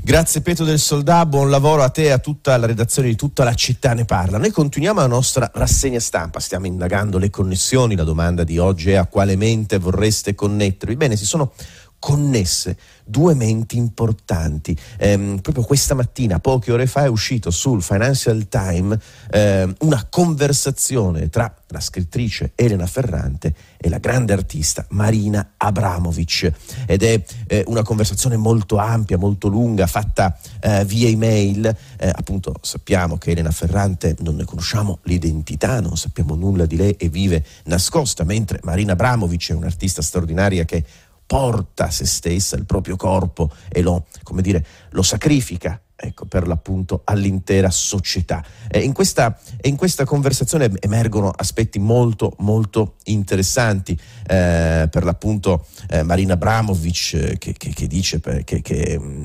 Grazie 0.00 0.40
Pietro 0.40 0.64
del 0.64 0.78
Soldà, 0.78 1.26
buon 1.26 1.50
lavoro 1.50 1.82
a 1.82 1.90
te 1.90 2.04
e 2.04 2.10
a 2.12 2.18
tutta 2.18 2.56
la 2.56 2.64
redazione 2.64 3.08
di 3.08 3.16
tutta 3.16 3.44
la 3.44 3.52
città 3.52 3.92
ne 3.92 4.06
parla. 4.06 4.38
Noi 4.38 4.50
continuiamo 4.50 5.00
la 5.00 5.06
nostra 5.06 5.50
rassegna 5.52 6.00
stampa, 6.00 6.40
stiamo 6.40 6.64
indagando 6.64 7.18
le 7.18 7.28
connessioni, 7.28 7.94
la 7.94 8.04
domanda 8.04 8.42
di 8.42 8.56
oggi 8.56 8.92
è 8.92 8.94
a 8.94 9.04
quale 9.04 9.36
mente 9.36 9.76
vorreste 9.76 10.34
connettervi? 10.34 10.96
Bene, 10.96 11.14
si 11.14 11.26
sono 11.26 11.52
connesse 11.98 12.76
due 13.04 13.34
menti 13.34 13.76
importanti. 13.76 14.76
Eh, 14.98 15.38
proprio 15.42 15.64
questa 15.64 15.94
mattina, 15.94 16.38
poche 16.38 16.72
ore 16.72 16.86
fa, 16.86 17.04
è 17.04 17.08
uscito 17.08 17.50
sul 17.50 17.82
Financial 17.82 18.48
Times 18.48 18.98
eh, 19.30 19.74
una 19.80 20.06
conversazione 20.08 21.28
tra 21.28 21.52
la 21.68 21.80
scrittrice 21.80 22.52
Elena 22.54 22.86
Ferrante 22.86 23.54
e 23.76 23.88
la 23.88 23.98
grande 23.98 24.32
artista 24.32 24.86
Marina 24.90 25.52
Abramovic 25.56 26.50
ed 26.86 27.02
è 27.02 27.22
eh, 27.46 27.64
una 27.66 27.82
conversazione 27.82 28.36
molto 28.36 28.76
ampia, 28.78 29.18
molto 29.18 29.48
lunga, 29.48 29.86
fatta 29.86 30.36
eh, 30.60 30.84
via 30.84 31.08
email. 31.08 31.66
Eh, 31.98 32.08
appunto 32.08 32.54
sappiamo 32.60 33.18
che 33.18 33.32
Elena 33.32 33.50
Ferrante 33.50 34.16
non 34.20 34.36
ne 34.36 34.44
conosciamo 34.44 34.98
l'identità, 35.02 35.80
non 35.80 35.96
sappiamo 35.96 36.34
nulla 36.34 36.66
di 36.66 36.76
lei 36.76 36.92
e 36.92 37.08
vive 37.08 37.44
nascosta, 37.64 38.24
mentre 38.24 38.60
Marina 38.62 38.92
Abramovic 38.92 39.50
è 39.50 39.54
un'artista 39.54 40.02
straordinaria 40.02 40.64
che 40.64 40.84
porta 41.28 41.90
se 41.90 42.06
stessa, 42.06 42.56
il 42.56 42.64
proprio 42.64 42.96
corpo 42.96 43.50
e 43.68 43.82
lo, 43.82 44.06
come 44.22 44.40
dire, 44.40 44.64
lo 44.92 45.02
sacrifica 45.02 45.78
ecco, 45.94 46.24
per 46.24 46.48
l'appunto 46.48 47.02
all'intera 47.04 47.68
società. 47.70 48.42
E 48.66 48.80
in, 48.80 48.94
questa, 48.94 49.38
in 49.62 49.76
questa 49.76 50.06
conversazione 50.06 50.70
emergono 50.80 51.28
aspetti 51.28 51.78
molto 51.78 52.34
molto 52.38 52.94
interessanti, 53.04 53.92
eh, 54.26 54.88
per 54.90 55.04
l'appunto 55.04 55.66
eh, 55.90 56.02
Marina 56.02 56.32
Abramovic 56.32 57.12
eh, 57.12 57.38
che, 57.38 57.52
che, 57.52 57.74
che, 57.74 57.86
dice 57.86 58.20
che, 58.44 58.62
che 58.62 58.98
mh, 58.98 59.24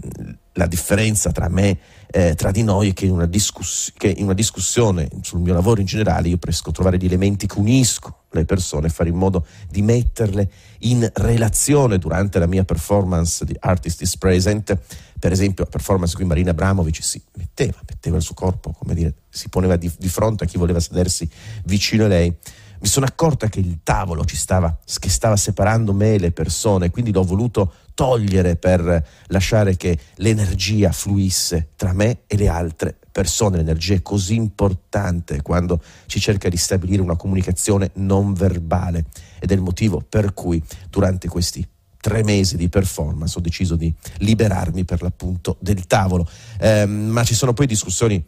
la 0.54 0.68
differenza 0.68 1.32
tra 1.32 1.48
me, 1.48 1.78
eh, 2.12 2.36
tra 2.36 2.52
di 2.52 2.64
noi, 2.64 2.90
è 2.90 2.94
che 2.94 3.06
in, 3.06 3.12
una 3.12 3.28
discuss- 3.28 3.94
che 3.96 4.10
in 4.10 4.26
una 4.26 4.34
discussione 4.34 5.08
sul 5.22 5.40
mio 5.40 5.54
lavoro 5.54 5.80
in 5.80 5.86
generale 5.86 6.28
io 6.28 6.38
riesco 6.42 6.70
a 6.70 6.74
trovare 6.74 6.98
gli 6.98 7.06
elementi 7.06 7.48
che 7.48 7.60
uniscono 7.60 8.23
le 8.40 8.46
persone, 8.46 8.90
fare 8.90 9.10
in 9.10 9.16
modo 9.16 9.46
di 9.70 9.82
metterle 9.82 10.50
in 10.80 11.10
relazione 11.14 11.98
durante 11.98 12.40
la 12.40 12.48
mia 12.48 12.64
performance 12.64 13.46
di 13.46 13.56
Artist 13.60 14.02
is 14.02 14.18
Present. 14.18 14.78
Per 15.20 15.32
esempio, 15.32 15.64
la 15.64 15.70
performance 15.70 16.16
qui 16.16 16.26
Marina 16.26 16.52
Abramovic 16.52 17.04
si 17.04 17.22
metteva, 17.38 17.80
metteva 17.88 18.18
il 18.18 18.24
suo 18.24 18.36
corpo, 18.36 18.72
come 18.72 18.94
dire, 18.94 19.14
si 19.30 19.50
poneva 19.50 19.76
di, 19.76 19.92
di 19.98 20.10
fronte 20.10 20.44
a 20.44 20.48
chi 20.48 20.58
voleva 20.58 20.80
sedersi 20.80 21.30
vicino 21.64 22.06
a 22.06 22.08
lei 22.08 22.36
mi 22.84 22.90
sono 22.90 23.06
accorta 23.06 23.48
che 23.48 23.62
il 23.62 23.80
tavolo 23.82 24.26
stava, 24.28 24.78
che 25.00 25.10
stava 25.10 25.38
separando 25.38 25.94
me 25.94 26.16
e 26.16 26.20
le 26.20 26.32
persone, 26.34 26.92
quindi 26.92 27.14
l'ho 27.14 27.24
voluto 27.24 27.76
togliere 27.94 28.56
per 28.56 29.06
lasciare 29.28 29.76
che 29.76 29.98
l'energia 30.16 30.92
fluisse 30.92 31.70
tra 31.76 31.94
me 31.94 32.22
e 32.28 32.38
le 32.38 32.48
altre 32.48 32.98
persone. 33.12 33.58
L'energia 33.58 33.94
è 33.96 34.02
così 34.02 34.36
importante 34.36 35.42
quando 35.42 35.82
si 36.08 36.20
cerca 36.20 36.50
di 36.50 36.58
stabilire 36.58 37.02
una 37.02 37.16
comunicazione 37.16 37.92
non 37.96 38.34
verbale 38.34 39.06
ed 39.40 39.52
è 39.52 39.54
il 39.54 39.62
motivo 39.62 40.04
per 40.08 40.34
cui 40.34 40.62
durante 40.90 41.28
questi 41.28 41.66
tre 42.04 42.22
mesi 42.22 42.58
di 42.58 42.68
performance 42.68 43.38
ho 43.38 43.42
deciso 43.42 43.78
di 43.78 43.94
liberarmi 44.18 44.84
per 44.84 45.02
l'appunto 45.02 45.56
del 45.62 45.88
tavolo. 45.88 46.28
Eh, 46.60 46.86
ma 46.86 47.24
ci 47.24 47.34
sono 47.34 47.54
poi 47.54 47.66
discussioni, 47.66 48.22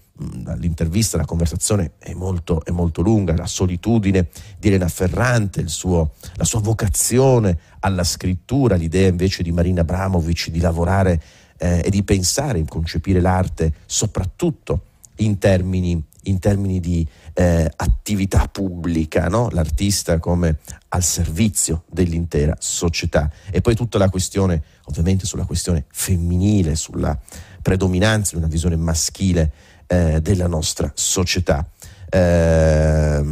l'intervista, 0.60 1.17
la 1.17 1.25
conversazione 1.25 1.91
è 2.00 2.13
molto, 2.13 2.63
è 2.63 2.72
molto 2.72 3.01
lunga, 3.01 3.36
la 3.36 3.46
solitudine 3.46 4.29
di 4.58 4.70
Elena 4.70 4.88
Ferrante, 4.88 5.67
suo, 5.67 6.12
la 6.36 6.46
sua 6.46 6.62
vocazione 6.62 7.58
alla 7.82 8.05
scrittura, 8.05 8.75
l'idea 8.75 9.10
invece 9.10 9.44
di 9.44 9.51
Marina 9.51 9.82
Abramovic 9.82 10.51
di 10.51 10.62
lavorare 10.62 11.22
eh, 11.58 11.82
e 11.84 11.89
di 11.89 12.01
pensare, 12.03 12.62
di 12.62 12.70
concepire 12.70 13.20
l'arte 13.20 13.74
soprattutto 13.86 14.84
in 15.17 15.38
termini, 15.38 16.01
in 16.24 16.39
termini 16.39 16.79
di 16.79 17.05
eh, 17.38 17.70
attività 17.75 18.48
pubblica, 18.48 19.27
no? 19.27 19.50
l'artista 19.51 20.20
come 20.20 20.60
al 20.89 21.04
servizio 21.04 21.84
dell'intera 21.92 22.56
società. 22.60 23.30
E 23.51 23.62
poi 23.62 23.75
tutta 23.75 23.98
la 23.98 24.10
questione, 24.10 24.63
ovviamente 24.86 25.25
sulla 25.25 25.46
questione 25.46 25.86
femminile, 25.92 26.75
sulla 26.75 27.18
predominanza 27.62 28.32
di 28.32 28.38
una 28.38 28.48
visione 28.48 28.77
maschile 28.77 29.51
eh, 29.88 30.22
della 30.22 30.48
nostra 30.48 30.89
società. 30.96 31.68
Eh, 32.10 33.24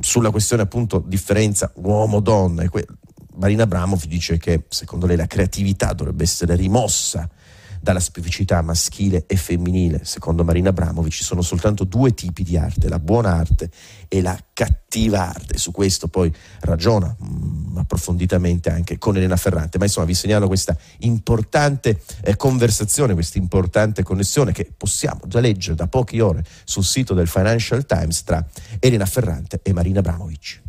sulla 0.00 0.30
questione 0.30 0.62
appunto 0.62 1.04
differenza 1.06 1.70
uomo-donna, 1.74 2.64
Marina 3.34 3.64
Abramov 3.64 4.04
dice 4.04 4.38
che 4.38 4.64
secondo 4.68 5.06
lei 5.06 5.16
la 5.16 5.26
creatività 5.26 5.92
dovrebbe 5.92 6.22
essere 6.22 6.56
rimossa 6.56 7.28
dalla 7.80 8.00
specificità 8.00 8.60
maschile 8.62 9.24
e 9.26 9.36
femminile. 9.36 10.00
Secondo 10.04 10.44
Marina 10.44 10.68
Abramovic 10.68 11.12
ci 11.12 11.24
sono 11.24 11.42
soltanto 11.42 11.84
due 11.84 12.12
tipi 12.12 12.42
di 12.42 12.56
arte, 12.56 12.88
la 12.88 12.98
buona 12.98 13.34
arte 13.34 13.70
e 14.08 14.20
la 14.20 14.38
cattiva 14.52 15.28
arte. 15.28 15.56
Su 15.56 15.70
questo 15.70 16.08
poi 16.08 16.32
ragiona 16.60 17.14
mh, 17.18 17.26
mm, 17.26 17.76
approfonditamente 17.78 18.70
anche 18.70 18.98
con 18.98 19.16
Elena 19.16 19.36
Ferrante, 19.36 19.78
ma 19.78 19.84
insomma 19.84 20.06
vi 20.06 20.14
segnalo 20.14 20.46
questa 20.46 20.76
importante 20.98 22.00
eh, 22.22 22.36
conversazione, 22.36 23.14
questa 23.14 23.38
importante 23.38 24.02
connessione 24.02 24.52
che 24.52 24.70
possiamo 24.76 25.20
già 25.26 25.40
leggere 25.40 25.74
da 25.74 25.86
poche 25.86 26.20
ore 26.20 26.44
sul 26.64 26.84
sito 26.84 27.14
del 27.14 27.28
Financial 27.28 27.84
Times 27.86 28.22
tra 28.24 28.44
Elena 28.78 29.06
Ferrante 29.06 29.60
e 29.62 29.72
Marina 29.72 30.00
Abramovic. 30.00 30.68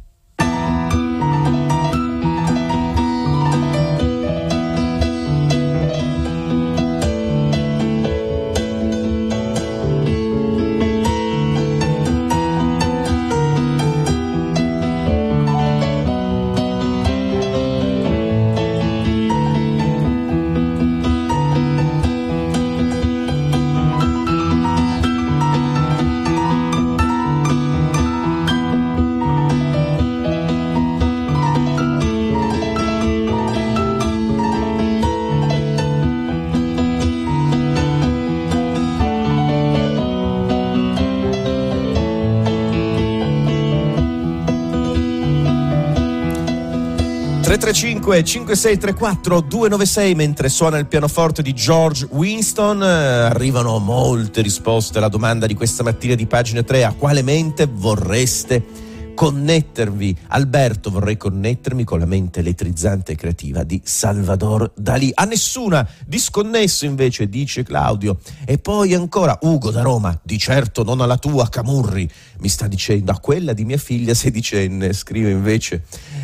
335 47.41 48.24
5634 48.24 49.41
296 49.41 50.13
mentre 50.13 50.48
suona 50.48 50.77
il 50.77 50.86
pianoforte 50.86 51.41
di 51.41 51.53
George 51.53 52.07
Winston 52.12 52.83
eh, 52.83 52.86
arrivano 52.86 53.79
molte 53.79 54.41
risposte 54.41 55.00
alla 55.00 55.07
domanda 55.07 55.48
di 55.48 55.55
questa 55.55 55.81
mattina 55.81 56.13
di 56.13 56.27
pagina 56.27 56.62
3 56.62 56.83
a 56.83 56.93
quale 56.93 57.24
mente 57.24 57.67
vorreste 57.69 58.89
connettervi. 59.21 60.17
Alberto, 60.29 60.89
vorrei 60.89 61.15
connettermi 61.15 61.83
con 61.83 62.00
la 62.00 62.05
mente 62.05 62.39
elettrizzante 62.39 63.12
e 63.12 63.15
creativa 63.15 63.63
di 63.63 63.79
Salvador 63.83 64.71
Dalì. 64.75 65.12
A 65.13 65.25
nessuna, 65.25 65.88
disconnesso 66.05 66.86
invece, 66.86 67.29
dice 67.29 67.63
Claudio. 67.63 68.17
E 68.45 68.57
poi 68.57 68.95
ancora 68.95 69.38
Ugo 69.41 69.69
da 69.69 69.81
Roma, 69.81 70.17
di 70.24 70.39
certo 70.39 70.83
non 70.83 71.01
alla 71.01 71.17
tua, 71.17 71.50
Camurri. 71.50 72.10
Mi 72.39 72.50
sta 72.50 72.67
dicendo 72.67 73.12
a 73.12 73.19
quella 73.19 73.53
di 73.53 73.63
mia 73.63 73.77
figlia 73.77 74.15
sedicenne, 74.15 74.93
scrive 74.93 75.29
invece 75.29 75.83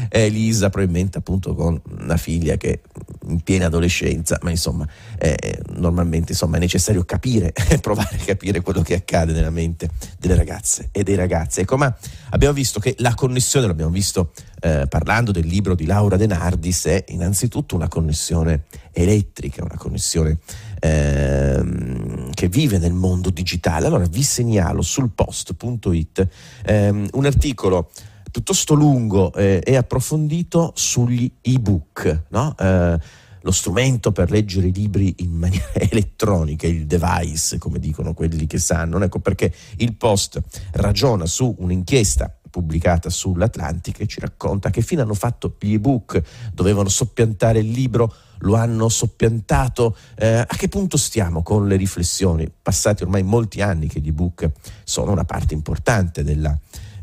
Elisa, 0.09 0.69
probabilmente 0.69 1.17
appunto 1.17 1.53
con 1.53 1.79
una 1.99 2.17
figlia 2.17 2.57
che 2.57 2.81
in 3.27 3.41
piena 3.41 3.65
adolescenza, 3.65 4.39
ma 4.41 4.49
insomma, 4.49 4.87
eh, 5.17 5.61
normalmente 5.75 6.31
insomma, 6.31 6.57
è 6.57 6.59
necessario 6.59 7.03
capire, 7.03 7.53
provare 7.81 8.15
a 8.15 8.23
capire 8.25 8.61
quello 8.61 8.81
che 8.81 8.95
accade 8.95 9.33
nella 9.33 9.49
mente 9.49 9.89
delle 10.19 10.35
ragazze 10.35 10.89
e 10.91 11.03
dei 11.03 11.15
ragazzi. 11.15 11.61
Ecco, 11.61 11.77
ma 11.77 11.93
abbiamo 12.29 12.53
visto 12.53 12.79
che 12.79 12.95
la 12.99 13.13
connessione, 13.13 13.67
l'abbiamo 13.67 13.91
visto 13.91 14.31
eh, 14.61 14.85
parlando 14.87 15.31
del 15.31 15.45
libro 15.45 15.75
di 15.75 15.85
Laura 15.85 16.17
De 16.17 16.27
Nardis, 16.27 16.85
è 16.85 17.03
innanzitutto 17.09 17.75
una 17.75 17.87
connessione 17.87 18.63
elettrica, 18.91 19.63
una 19.63 19.77
connessione 19.77 20.37
ehm, 20.79 22.31
che 22.33 22.47
vive 22.47 22.77
nel 22.77 22.93
mondo 22.93 23.29
digitale. 23.29 23.87
Allora 23.87 24.05
vi 24.05 24.23
segnalo 24.23 24.81
sul 24.81 25.09
post.it 25.09 26.27
ehm, 26.65 27.07
un 27.11 27.25
articolo 27.25 27.91
piuttosto 28.37 28.75
lungo 28.75 29.33
eh, 29.33 29.63
e 29.65 29.75
approfondito 29.77 30.71
sugli 30.75 31.27
ebook, 31.41 32.25
no? 32.29 32.55
eh, 32.55 32.99
lo 33.41 33.51
strumento 33.51 34.11
per 34.11 34.29
leggere 34.29 34.67
i 34.67 34.73
libri 34.73 35.15
in 35.19 35.31
maniera 35.41 35.73
elettronica, 35.73 36.67
il 36.67 36.85
device, 36.85 37.57
come 37.57 37.79
dicono 37.79 38.13
quelli 38.13 38.45
che 38.45 38.59
sanno. 38.59 39.01
Ecco 39.01 39.17
perché 39.17 39.51
il 39.77 39.95
Post 39.95 40.39
ragiona 40.73 41.25
su 41.25 41.55
un'inchiesta 41.57 42.31
pubblicata 42.51 43.09
sull'Atlantic 43.09 44.01
e 44.01 44.05
ci 44.05 44.19
racconta 44.19 44.69
che 44.69 44.83
fino 44.83 45.01
hanno 45.01 45.15
fatto 45.15 45.55
gli 45.59 45.73
ebook, 45.73 46.21
dovevano 46.53 46.89
soppiantare 46.89 47.57
il 47.57 47.71
libro, 47.71 48.13
lo 48.41 48.53
hanno 48.53 48.87
soppiantato. 48.87 49.97
Eh, 50.15 50.27
a 50.27 50.55
che 50.55 50.67
punto 50.67 50.95
stiamo 50.95 51.41
con 51.41 51.67
le 51.67 51.75
riflessioni? 51.75 52.47
Passati 52.61 53.01
ormai 53.01 53.23
molti 53.23 53.61
anni 53.61 53.87
che 53.87 53.99
gli 53.99 54.09
ebook 54.09 54.51
sono 54.83 55.11
una 55.11 55.25
parte 55.25 55.55
importante 55.55 56.23
della, 56.23 56.55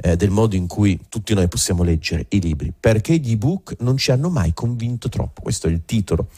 eh, 0.04 0.16
del 0.16 0.28
modo 0.28 0.54
in 0.54 0.66
cui 0.66 1.00
tutti 1.08 1.32
noi 1.32 1.48
possiamo 1.48 1.82
leggere 1.82 2.26
i 2.28 2.40
libri, 2.40 2.74
perché 2.78 3.16
gli 3.16 3.32
ebook 3.32 3.76
non 3.78 3.96
ci 3.96 4.10
hanno 4.10 4.28
mai 4.28 4.52
convinto 4.52 5.08
troppo. 5.08 5.40
Questo 5.40 5.66
è 5.66 5.70
il 5.70 5.86
titolo 5.86 6.28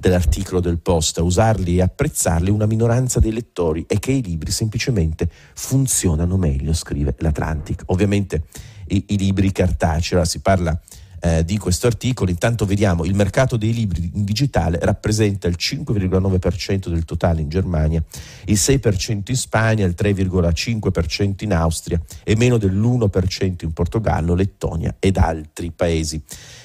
dell'articolo 0.00 0.58
del 0.58 0.78
Post, 0.78 1.18
usarli 1.18 1.76
e 1.76 1.82
apprezzarli 1.82 2.50
una 2.50 2.66
minoranza 2.66 3.20
dei 3.20 3.32
lettori 3.32 3.84
e 3.86 4.00
che 4.00 4.10
i 4.10 4.22
libri 4.22 4.50
semplicemente 4.50 5.30
funzionano 5.54 6.36
meglio, 6.36 6.72
scrive 6.72 7.14
l'Atlantic. 7.18 7.84
Ovviamente 7.86 8.46
i, 8.88 9.04
i 9.10 9.16
libri 9.16 9.52
cartacei, 9.52 10.26
si 10.26 10.40
parla 10.40 10.76
eh, 11.24 11.44
di 11.44 11.56
questo 11.56 11.86
articolo, 11.86 12.30
intanto 12.30 12.66
vediamo 12.66 13.04
il 13.04 13.14
mercato 13.14 13.56
dei 13.56 13.72
libri 13.72 14.10
in 14.14 14.24
digitale 14.24 14.78
rappresenta 14.80 15.46
il 15.46 15.54
5,9% 15.56 16.88
del 16.88 17.04
totale 17.04 17.40
in 17.40 17.48
Germania, 17.48 18.02
il 18.46 18.56
6% 18.56 19.22
in 19.28 19.36
Spagna, 19.36 19.86
il 19.86 19.94
3,5% 19.96 21.44
in 21.44 21.52
Austria 21.52 22.00
e 22.24 22.34
meno 22.34 22.58
dell'1% 22.58 23.64
in 23.64 23.72
Portogallo, 23.72 24.34
Lettonia 24.34 24.96
ed 24.98 25.16
altri 25.16 25.70
paesi. 25.70 26.20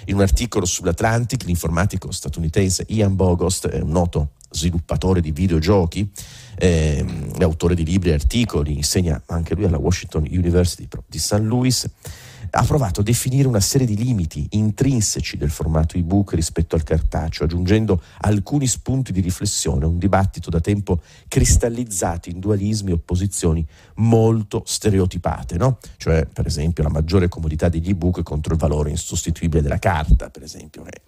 In 0.05 0.15
un 0.15 0.21
articolo 0.21 0.65
sull'Atlantic, 0.65 1.43
l'informatico 1.43 2.11
statunitense 2.11 2.85
Ian 2.87 3.15
Bogost, 3.15 3.69
un 3.71 3.91
noto 3.91 4.31
sviluppatore 4.49 5.21
di 5.21 5.31
videogiochi, 5.31 6.09
eh, 6.57 7.05
autore 7.39 7.75
di 7.75 7.85
libri 7.85 8.09
e 8.09 8.13
articoli, 8.13 8.75
insegna 8.75 9.21
anche 9.27 9.53
lui 9.53 9.65
alla 9.65 9.77
Washington 9.77 10.25
University 10.27 10.87
di 11.05 11.19
St. 11.19 11.41
Louis, 11.41 11.87
ha 12.49 12.63
provato 12.63 13.01
a 13.01 13.03
definire 13.03 13.47
una 13.47 13.59
serie 13.59 13.87
di 13.87 13.95
limiti 13.95 14.47
intrinseci 14.51 15.37
del 15.37 15.49
formato 15.49 15.97
ebook 15.97 16.33
rispetto 16.33 16.75
al 16.75 16.83
cartaceo, 16.83 17.45
aggiungendo 17.45 18.01
alcuni 18.21 18.67
spunti 18.67 19.11
di 19.11 19.21
riflessione 19.21 19.85
a 19.85 19.87
un 19.87 19.97
dibattito 19.97 20.49
da 20.49 20.59
tempo 20.59 21.01
cristallizzato 21.27 22.29
in 22.29 22.39
dualismi 22.39 22.91
e 22.91 22.93
opposizioni 22.93 23.65
molto 23.95 24.63
stereotipate, 24.65 25.57
no? 25.57 25.77
cioè 25.97 26.25
per 26.25 26.45
esempio 26.45 26.83
la 26.83 26.89
maggiore 26.89 27.27
comodità 27.27 27.69
degli 27.69 27.89
ebook 27.89 28.23
contro 28.23 28.53
il 28.53 28.59
valore 28.59 28.89
insostituibile 28.89 29.61
della 29.61 29.79
carta, 29.79 30.29
per 30.29 30.43
esempio. 30.43 30.83
Che 30.83 31.01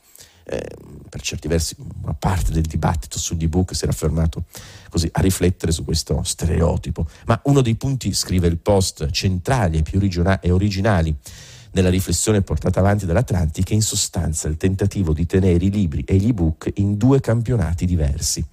eh, 0.49 0.67
per 1.07 1.21
certi 1.21 1.47
versi 1.47 1.75
una 2.01 2.13
parte 2.13 2.51
del 2.51 2.63
dibattito 2.63 3.19
sugli 3.19 3.43
ebook 3.43 3.75
si 3.75 3.83
era 3.83 3.93
fermato 3.93 4.45
così 4.89 5.09
a 5.12 5.21
riflettere 5.21 5.71
su 5.71 5.83
questo 5.83 6.21
stereotipo. 6.23 7.07
Ma 7.25 7.39
uno 7.45 7.62
dei 7.62 7.75
punti, 7.75 8.13
scrive 8.13 8.47
il 8.47 8.57
post, 8.57 9.09
centrali 9.12 9.77
e 9.77 9.81
più 9.83 9.99
originali, 9.99 11.15
nella 11.71 11.89
riflessione 11.89 12.41
portata 12.41 12.79
avanti 12.79 13.05
dall'Atlantica 13.05 13.71
è 13.71 13.75
in 13.75 13.83
sostanza 13.83 14.47
il 14.47 14.57
tentativo 14.57 15.13
di 15.13 15.27
tenere 15.27 15.63
i 15.63 15.69
libri 15.69 16.03
e 16.03 16.15
gli 16.15 16.29
ebook 16.29 16.71
in 16.75 16.97
due 16.97 17.19
campionati 17.19 17.85
diversi 17.85 18.43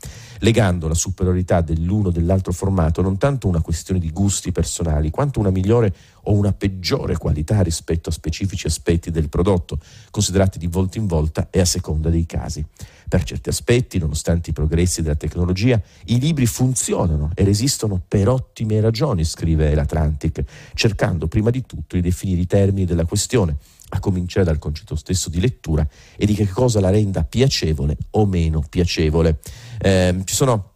legando 0.40 0.88
la 0.88 0.94
superiorità 0.94 1.60
dell'uno 1.60 2.10
dell'altro 2.10 2.52
formato 2.52 3.02
non 3.02 3.16
tanto 3.18 3.48
una 3.48 3.60
questione 3.60 4.00
di 4.00 4.10
gusti 4.10 4.52
personali, 4.52 5.10
quanto 5.10 5.40
una 5.40 5.50
migliore 5.50 5.94
o 6.26 6.32
una 6.32 6.52
peggiore 6.52 7.16
qualità 7.16 7.60
rispetto 7.62 8.08
a 8.08 8.12
specifici 8.12 8.66
aspetti 8.66 9.10
del 9.10 9.28
prodotto, 9.28 9.78
considerati 10.10 10.58
di 10.58 10.66
volta 10.66 10.98
in 10.98 11.06
volta 11.06 11.48
e 11.50 11.60
a 11.60 11.64
seconda 11.64 12.10
dei 12.10 12.26
casi. 12.26 12.64
Per 13.08 13.22
certi 13.22 13.48
aspetti, 13.48 13.98
nonostante 13.98 14.50
i 14.50 14.52
progressi 14.52 15.02
della 15.02 15.14
tecnologia, 15.14 15.80
i 16.06 16.18
libri 16.18 16.46
funzionano 16.46 17.30
e 17.34 17.44
resistono 17.44 18.02
per 18.06 18.28
ottime 18.28 18.80
ragioni, 18.80 19.24
scrive 19.24 19.74
l'Atlantic, 19.74 20.42
cercando 20.74 21.28
prima 21.28 21.50
di 21.50 21.64
tutto 21.64 21.94
di 21.94 22.02
definire 22.02 22.40
i 22.40 22.46
termini 22.46 22.84
della 22.84 23.04
questione, 23.04 23.56
a 23.90 24.00
cominciare 24.00 24.44
dal 24.44 24.58
concetto 24.58 24.96
stesso 24.96 25.30
di 25.30 25.40
lettura 25.40 25.86
e 26.16 26.26
di 26.26 26.34
che 26.34 26.48
cosa 26.48 26.80
la 26.80 26.90
renda 26.90 27.22
piacevole 27.22 27.96
o 28.10 28.26
meno 28.26 28.64
piacevole. 28.68 29.38
Eh, 29.78 30.22
ci 30.24 30.34
sono, 30.34 30.72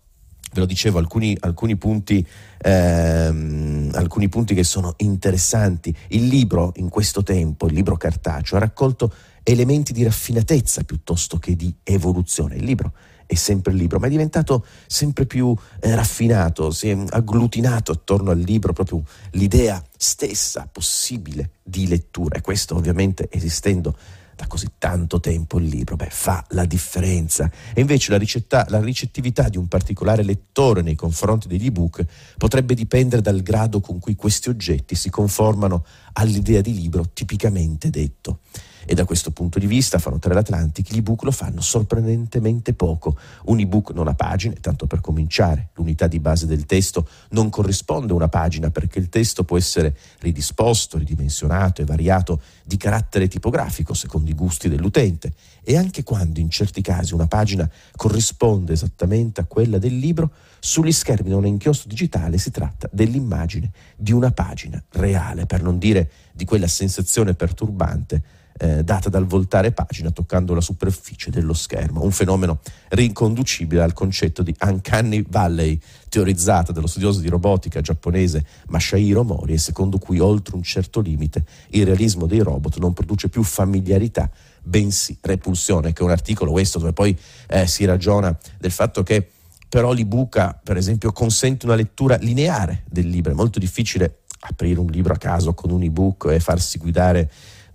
ve 0.52 0.60
lo 0.60 0.66
dicevo, 0.66 0.98
alcuni, 0.98 1.36
alcuni, 1.40 1.76
punti, 1.76 2.26
ehm, 2.58 3.90
alcuni 3.94 4.28
punti 4.28 4.54
che 4.54 4.64
sono 4.64 4.94
interessanti. 4.98 5.94
Il 6.08 6.26
libro 6.26 6.72
in 6.76 6.88
questo 6.88 7.22
tempo, 7.22 7.66
il 7.66 7.74
libro 7.74 7.96
cartaceo, 7.96 8.56
ha 8.56 8.60
raccolto 8.60 9.12
elementi 9.42 9.92
di 9.92 10.02
raffinatezza 10.02 10.82
piuttosto 10.84 11.38
che 11.38 11.56
di 11.56 11.74
evoluzione. 11.84 12.56
Il 12.56 12.64
libro 12.64 12.92
è 13.26 13.36
sempre 13.36 13.72
il 13.72 13.78
libro, 13.78 14.00
ma 14.00 14.08
è 14.08 14.10
diventato 14.10 14.66
sempre 14.88 15.24
più 15.24 15.54
eh, 15.78 15.94
raffinato, 15.94 16.72
si 16.72 16.90
è 16.90 16.98
agglutinato 17.10 17.92
attorno 17.92 18.32
al 18.32 18.40
libro 18.40 18.72
proprio 18.72 19.04
l'idea 19.32 19.80
stessa 19.96 20.68
possibile 20.70 21.50
di 21.62 21.86
lettura 21.86 22.38
e 22.38 22.40
questo 22.40 22.74
ovviamente 22.74 23.28
esistendo 23.30 23.96
da 24.40 24.46
così 24.46 24.68
tanto 24.78 25.20
tempo 25.20 25.58
il 25.58 25.66
libro, 25.66 25.96
beh, 25.96 26.08
fa 26.08 26.42
la 26.50 26.64
differenza. 26.64 27.50
E 27.74 27.82
invece 27.82 28.10
la, 28.10 28.16
ricetta, 28.16 28.64
la 28.70 28.80
ricettività 28.80 29.50
di 29.50 29.58
un 29.58 29.68
particolare 29.68 30.22
lettore 30.22 30.80
nei 30.80 30.94
confronti 30.94 31.46
degli 31.46 31.66
ebook 31.66 32.02
potrebbe 32.38 32.72
dipendere 32.72 33.20
dal 33.20 33.42
grado 33.42 33.80
con 33.80 33.98
cui 33.98 34.14
questi 34.14 34.48
oggetti 34.48 34.94
si 34.94 35.10
conformano 35.10 35.84
all'idea 36.14 36.62
di 36.62 36.72
libro 36.72 37.10
tipicamente 37.12 37.90
detto. 37.90 38.40
E 38.86 38.94
da 38.94 39.04
questo 39.04 39.30
punto 39.30 39.58
di 39.58 39.66
vista, 39.66 39.98
fa 39.98 40.10
notare 40.10 40.34
l'Atlantic, 40.34 40.92
gli 40.92 40.98
ebook 40.98 41.24
lo 41.24 41.30
fanno 41.30 41.60
sorprendentemente 41.60 42.72
poco. 42.72 43.16
Un 43.44 43.60
ebook 43.60 43.90
non 43.90 44.08
ha 44.08 44.14
pagine, 44.14 44.54
tanto 44.60 44.86
per 44.86 45.00
cominciare. 45.00 45.68
L'unità 45.74 46.06
di 46.06 46.18
base 46.18 46.46
del 46.46 46.66
testo 46.66 47.06
non 47.30 47.50
corrisponde 47.50 48.12
a 48.12 48.16
una 48.16 48.28
pagina 48.28 48.70
perché 48.70 48.98
il 48.98 49.08
testo 49.08 49.44
può 49.44 49.56
essere 49.56 49.96
ridisposto, 50.20 50.98
ridimensionato 50.98 51.82
e 51.82 51.84
variato 51.84 52.40
di 52.64 52.76
carattere 52.76 53.28
tipografico 53.28 53.94
secondo 53.94 54.30
i 54.30 54.34
gusti 54.34 54.68
dell'utente. 54.68 55.32
E 55.62 55.76
anche 55.76 56.02
quando 56.02 56.40
in 56.40 56.50
certi 56.50 56.80
casi 56.80 57.14
una 57.14 57.26
pagina 57.26 57.68
corrisponde 57.94 58.72
esattamente 58.72 59.40
a 59.40 59.44
quella 59.44 59.78
del 59.78 59.98
libro, 59.98 60.30
sugli 60.58 60.92
schermi 60.92 61.32
un 61.32 61.46
inchiostro 61.46 61.88
digitale 61.88 62.38
si 62.38 62.50
tratta 62.50 62.88
dell'immagine 62.92 63.70
di 63.96 64.12
una 64.12 64.30
pagina 64.30 64.82
reale, 64.90 65.46
per 65.46 65.62
non 65.62 65.78
dire 65.78 66.10
di 66.32 66.44
quella 66.44 66.66
sensazione 66.66 67.34
perturbante 67.34 68.22
eh, 68.60 68.84
data 68.84 69.08
dal 69.08 69.24
voltare 69.24 69.72
pagina 69.72 70.10
toccando 70.10 70.52
la 70.52 70.60
superficie 70.60 71.30
dello 71.30 71.54
schermo, 71.54 72.02
un 72.02 72.10
fenomeno 72.10 72.60
riconducibile 72.88 73.82
al 73.82 73.94
concetto 73.94 74.42
di 74.42 74.54
Uncanny 74.60 75.24
Valley, 75.26 75.80
teorizzata 76.08 76.70
dallo 76.70 76.86
studioso 76.86 77.20
di 77.20 77.28
robotica 77.28 77.80
giapponese 77.80 78.44
Masahiro 78.68 79.24
Mori, 79.24 79.54
e 79.54 79.58
secondo 79.58 79.98
cui 79.98 80.18
oltre 80.18 80.56
un 80.56 80.62
certo 80.62 81.00
limite 81.00 81.44
il 81.70 81.86
realismo 81.86 82.26
dei 82.26 82.40
robot 82.40 82.78
non 82.78 82.92
produce 82.92 83.30
più 83.30 83.42
familiarità, 83.42 84.30
bensì 84.62 85.16
repulsione, 85.20 85.94
che 85.94 86.02
è 86.02 86.04
un 86.04 86.10
articolo 86.10 86.50
questo 86.50 86.78
dove 86.78 86.92
poi 86.92 87.18
eh, 87.48 87.66
si 87.66 87.86
ragiona 87.86 88.36
del 88.58 88.70
fatto 88.70 89.02
che 89.02 89.30
però 89.70 89.92
l'ebook, 89.92 90.56
per 90.64 90.76
esempio, 90.76 91.12
consente 91.12 91.64
una 91.64 91.76
lettura 91.76 92.16
lineare 92.16 92.82
del 92.90 93.08
libro, 93.08 93.30
è 93.30 93.36
molto 93.36 93.60
difficile 93.60 94.22
aprire 94.40 94.80
un 94.80 94.86
libro 94.86 95.12
a 95.12 95.16
caso 95.16 95.54
con 95.54 95.70
un 95.70 95.82
ebook 95.82 96.26
e 96.30 96.40
farsi 96.40 96.78
guidare 96.78 97.30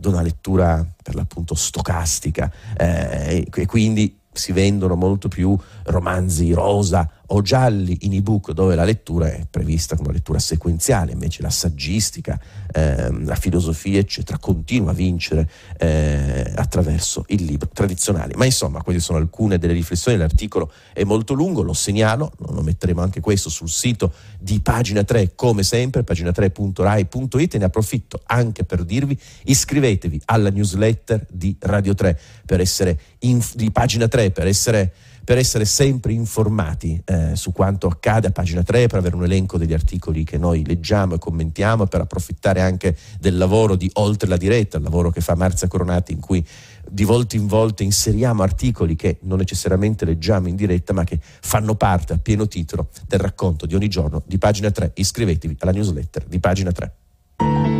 da 0.10 0.15
una 0.15 0.22
lettura 0.22 0.86
per 1.02 1.15
l'appunto 1.15 1.56
stocastica 1.56 2.52
eh, 2.78 3.48
e 3.54 3.65
quindi 3.65 4.20
si 4.32 4.52
vendono 4.52 4.96
molto 4.96 5.28
più 5.28 5.58
romanzi 5.86 6.52
rosa 6.54 7.10
o 7.28 7.41
gialli 7.41 7.98
in 8.02 8.13
ebook 8.13 8.52
dove 8.52 8.76
la 8.76 8.84
lettura 8.84 9.28
è 9.28 9.45
prevista 9.50 9.95
come 9.95 10.10
una 10.10 10.17
lettura 10.17 10.39
sequenziale, 10.39 11.12
invece 11.12 11.41
la 11.41 11.50
saggistica, 11.50 12.39
ehm, 12.71 13.26
la 13.26 13.36
filosofia, 13.36 14.00
eccetera, 14.00 14.38
continua 14.38 14.91
a 14.91 14.93
vincere 14.93 15.50
eh, 15.78 16.52
attraverso 16.56 17.26
il 17.30 17.43
libro 17.45 17.69
tradizionale. 17.74 18.36
Ma 18.36 18.45
insomma, 18.45 18.82
queste 18.84 19.02
sono 19.02 19.17
alcune 19.17 19.58
delle 19.58 19.74
riflessioni, 19.74 20.17
l'articolo 20.17 20.71
è 20.93 21.04
molto 21.04 21.34
lungo, 21.34 21.62
lo 21.62 21.74
segnalo, 21.74 22.32
lo 22.38 22.62
metteremo 22.62 23.02
anche 23.02 23.21
questo 23.21 23.50
sul 23.50 23.69
sito 23.69 24.13
di 24.39 24.60
pagina 24.60 25.04
3, 25.04 25.34
come 25.36 25.63
sempre, 25.63 26.04
pagina3.rai.it 26.04 27.56
e 27.56 27.58
ne 27.58 27.65
approfitto 27.65 28.21
anche 28.26 28.63
per 28.63 28.84
dirvi 28.84 29.17
iscrivetevi 29.45 30.21
alla 30.26 30.50
newsletter 30.50 31.26
di 31.30 31.56
Radio 31.60 31.93
3 31.93 32.19
per 32.45 32.60
essere 32.60 33.00
in, 33.19 33.43
di 33.54 33.71
pagina 33.71 34.08
3 34.08 34.32
per 34.32 34.48
essere 34.48 34.93
per 35.25 35.38
essere 35.38 35.65
sempre 35.65 36.13
informati 36.13 37.01
eh, 37.03 37.35
su 37.35 37.51
quanto 37.51 37.88
accade 37.88 38.27
a 38.27 38.31
pagina 38.31 38.63
3, 38.63 38.88
per 38.88 38.99
avere 38.99 39.15
un 39.15 39.23
elenco 39.23 39.57
degli 39.57 39.73
articoli 39.73 40.23
che 40.23 40.38
noi 40.38 40.65
leggiamo 40.65 41.15
e 41.15 41.19
commentiamo, 41.19 41.88
per 41.88 42.01
approfittare 42.01 42.61
anche 42.61 42.95
del 43.19 43.35
lavoro 43.35 43.75
di 43.75 43.89
Oltre 43.93 44.29
la 44.29 44.38
diretta, 44.38 44.77
il 44.77 44.83
lavoro 44.83 45.09
che 45.09 45.21
fa 45.21 45.35
Marzia 45.35 45.67
Coronati 45.67 46.13
in 46.13 46.19
cui 46.19 46.45
di 46.88 47.03
volta 47.03 47.35
in 47.35 47.47
volta 47.47 47.81
inseriamo 47.81 48.43
articoli 48.43 48.95
che 48.95 49.17
non 49.21 49.39
necessariamente 49.39 50.05
leggiamo 50.05 50.47
in 50.47 50.55
diretta 50.55 50.93
ma 50.93 51.03
che 51.03 51.19
fanno 51.19 51.73
parte 51.73 52.13
a 52.13 52.17
pieno 52.17 52.47
titolo 52.47 52.89
del 53.07 53.19
racconto 53.19 53.65
di 53.65 53.73
ogni 53.73 53.88
giorno 53.88 54.21
di 54.25 54.38
pagina 54.38 54.69
3. 54.69 54.91
Iscrivetevi 54.93 55.57
alla 55.59 55.71
newsletter 55.71 56.25
di 56.25 56.39
pagina 56.39 56.71
3. 56.71 57.74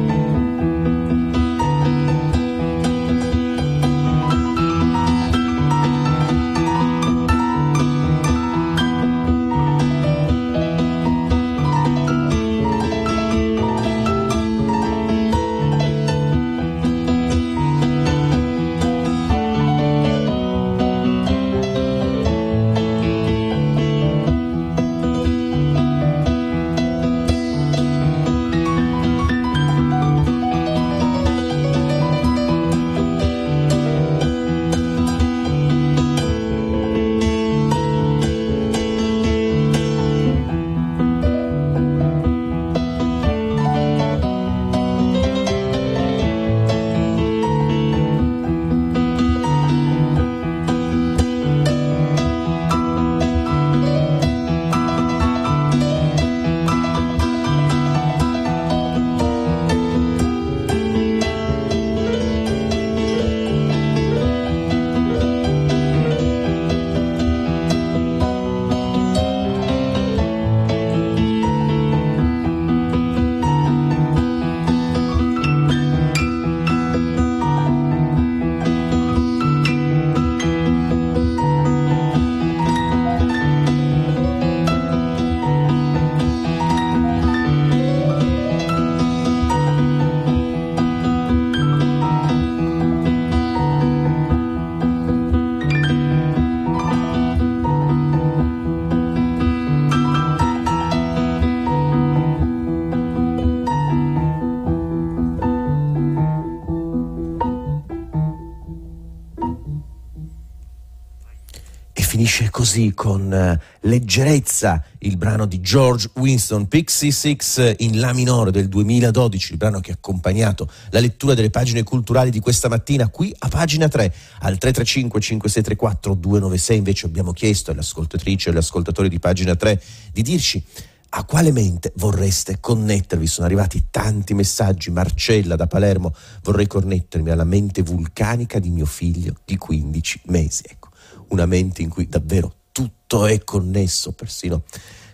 Finisce 112.26 112.50
così 112.50 112.92
con 112.96 113.32
uh, 113.32 113.88
leggerezza 113.88 114.84
il 115.00 115.16
brano 115.16 115.46
di 115.46 115.62
George 115.62 116.10
Winston 116.16 116.68
Pixie 116.68 117.12
Six 117.12 117.76
in 117.78 118.00
La 118.00 118.14
minore 118.14 118.50
del 118.50 118.68
2012, 118.68 119.52
il 119.52 119.58
brano 119.60 119.80
che 119.80 119.92
ha 119.92 119.94
accompagnato 119.94 120.68
la 120.90 121.00
lettura 121.00 121.36
delle 121.36 121.52
pagine 121.52 121.84
culturali 121.84 122.32
di 122.32 122.40
questa 122.40 122.68
mattina 122.68 123.10
qui 123.10 123.32
a 123.38 123.48
pagina 123.48 123.88
3 123.88 124.12
al 124.40 124.58
335 124.58 125.22
5634 125.22 126.14
296 126.16 126.78
invece 126.78 127.06
abbiamo 127.06 127.32
chiesto 127.32 127.70
alle 127.70 127.82
ascoltatrici 127.82 128.48
e 128.48 128.52
agli 128.52 128.58
ascoltatori 128.58 129.08
di 129.08 129.20
pagina 129.20 129.56
3 129.56 129.80
di 130.12 130.24
dirci 130.24 130.64
a 131.10 131.24
quale 131.26 131.52
mente 131.52 131.94
vorreste 131.98 132.58
connettervi? 132.60 133.28
Sono 133.28 133.46
arrivati 133.46 133.86
tanti 133.92 134.34
messaggi. 134.34 134.90
Marcella 134.90 135.56
da 135.56 135.68
Palermo, 135.68 136.12
vorrei 136.42 136.66
connettermi 136.66 137.30
alla 137.30 137.44
mente 137.44 137.84
vulcanica 137.84 138.58
di 138.58 138.70
mio 138.70 138.86
figlio 138.86 139.36
di 139.46 139.58
15 139.58 140.22
mesi. 140.26 140.64
Ecco, 140.68 140.85
una 141.30 141.46
mente 141.46 141.82
in 141.82 141.90
cui 141.90 142.08
davvero 142.08 142.54
tutto 142.72 143.26
è 143.26 143.44
connesso, 143.44 144.12
persino 144.12 144.64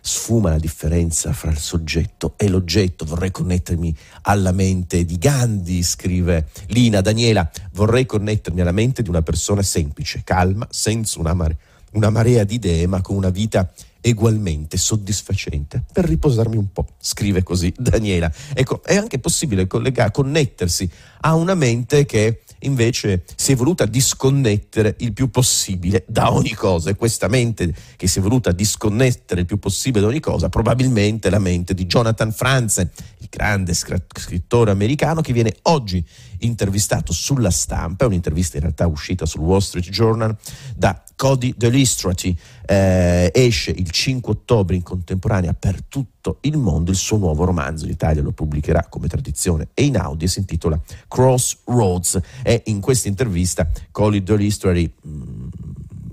sfuma 0.03 0.49
la 0.49 0.57
differenza 0.57 1.31
fra 1.31 1.51
il 1.51 1.59
soggetto 1.59 2.33
e 2.37 2.49
l'oggetto. 2.49 3.05
Vorrei 3.05 3.29
connettermi 3.31 3.95
alla 4.23 4.51
mente 4.51 5.05
di 5.05 5.17
Gandhi, 5.17 5.83
scrive 5.83 6.47
Lina 6.67 7.01
Daniela. 7.01 7.49
Vorrei 7.73 8.05
connettermi 8.05 8.61
alla 8.61 8.71
mente 8.71 9.03
di 9.03 9.09
una 9.09 9.21
persona 9.21 9.61
semplice, 9.61 10.21
calma, 10.23 10.67
senza 10.71 11.19
un 11.19 11.27
amare 11.27 11.57
una 11.93 12.09
marea 12.09 12.43
di 12.43 12.55
idee 12.55 12.87
ma 12.87 13.01
con 13.01 13.15
una 13.15 13.29
vita 13.29 13.71
egualmente 13.99 14.77
soddisfacente 14.77 15.83
per 15.91 16.05
riposarmi 16.05 16.57
un 16.57 16.71
po', 16.71 16.87
scrive 16.99 17.43
così 17.43 17.71
Daniela. 17.77 18.31
Ecco, 18.53 18.81
è 18.83 18.95
anche 18.95 19.19
possibile 19.19 19.67
collegare, 19.67 20.11
connettersi 20.11 20.89
a 21.21 21.35
una 21.35 21.53
mente 21.53 22.05
che 22.05 22.41
invece 22.61 23.23
si 23.35 23.51
è 23.51 23.55
voluta 23.55 23.85
disconnettere 23.85 24.95
il 24.99 25.13
più 25.13 25.29
possibile 25.29 26.03
da 26.07 26.31
ogni 26.31 26.53
cosa. 26.53 26.89
E 26.89 26.95
questa 26.95 27.27
mente 27.27 27.73
che 27.95 28.07
si 28.07 28.19
è 28.19 28.21
voluta 28.21 28.51
disconnettere 28.51 29.41
il 29.41 29.45
più 29.45 29.59
possibile 29.59 30.03
da 30.03 30.09
ogni 30.09 30.19
cosa 30.19 30.49
probabilmente 30.49 31.27
è 31.27 31.31
la 31.31 31.39
mente 31.39 31.73
di 31.73 31.85
Jonathan 31.85 32.31
Franzen, 32.31 32.89
il 33.19 33.27
grande 33.29 33.73
scrittore 33.73 34.71
americano 34.71 35.21
che 35.21 35.33
viene 35.33 35.55
oggi 35.63 36.03
intervistato 36.41 37.13
sulla 37.13 37.49
stampa, 37.49 38.05
un'intervista 38.05 38.57
in 38.57 38.63
realtà 38.63 38.87
uscita 38.87 39.25
sul 39.25 39.41
Wall 39.41 39.59
Street 39.59 39.89
Journal 39.89 40.35
da 40.75 41.01
Cody 41.15 41.53
Delistrati, 41.55 42.37
eh, 42.65 43.31
esce 43.33 43.71
il 43.71 43.91
5 43.91 44.31
ottobre 44.31 44.75
in 44.75 44.81
contemporanea 44.81 45.53
per 45.53 45.83
tutto 45.87 46.37
il 46.41 46.57
mondo 46.57 46.91
il 46.91 46.97
suo 46.97 47.17
nuovo 47.17 47.43
romanzo, 47.43 47.85
in 47.85 47.91
Italia 47.91 48.21
lo 48.21 48.31
pubblicherà 48.31 48.87
come 48.89 49.07
tradizione 49.07 49.69
e 49.73 49.83
in 49.83 49.97
audio 49.97 50.27
si 50.27 50.39
intitola 50.39 50.79
Crossroads. 51.07 52.19
E 52.43 52.63
in 52.65 52.81
questa 52.81 53.07
intervista 53.07 53.69
Cody 53.91 54.23
Delistrati 54.23 54.91
mm, 55.07 55.47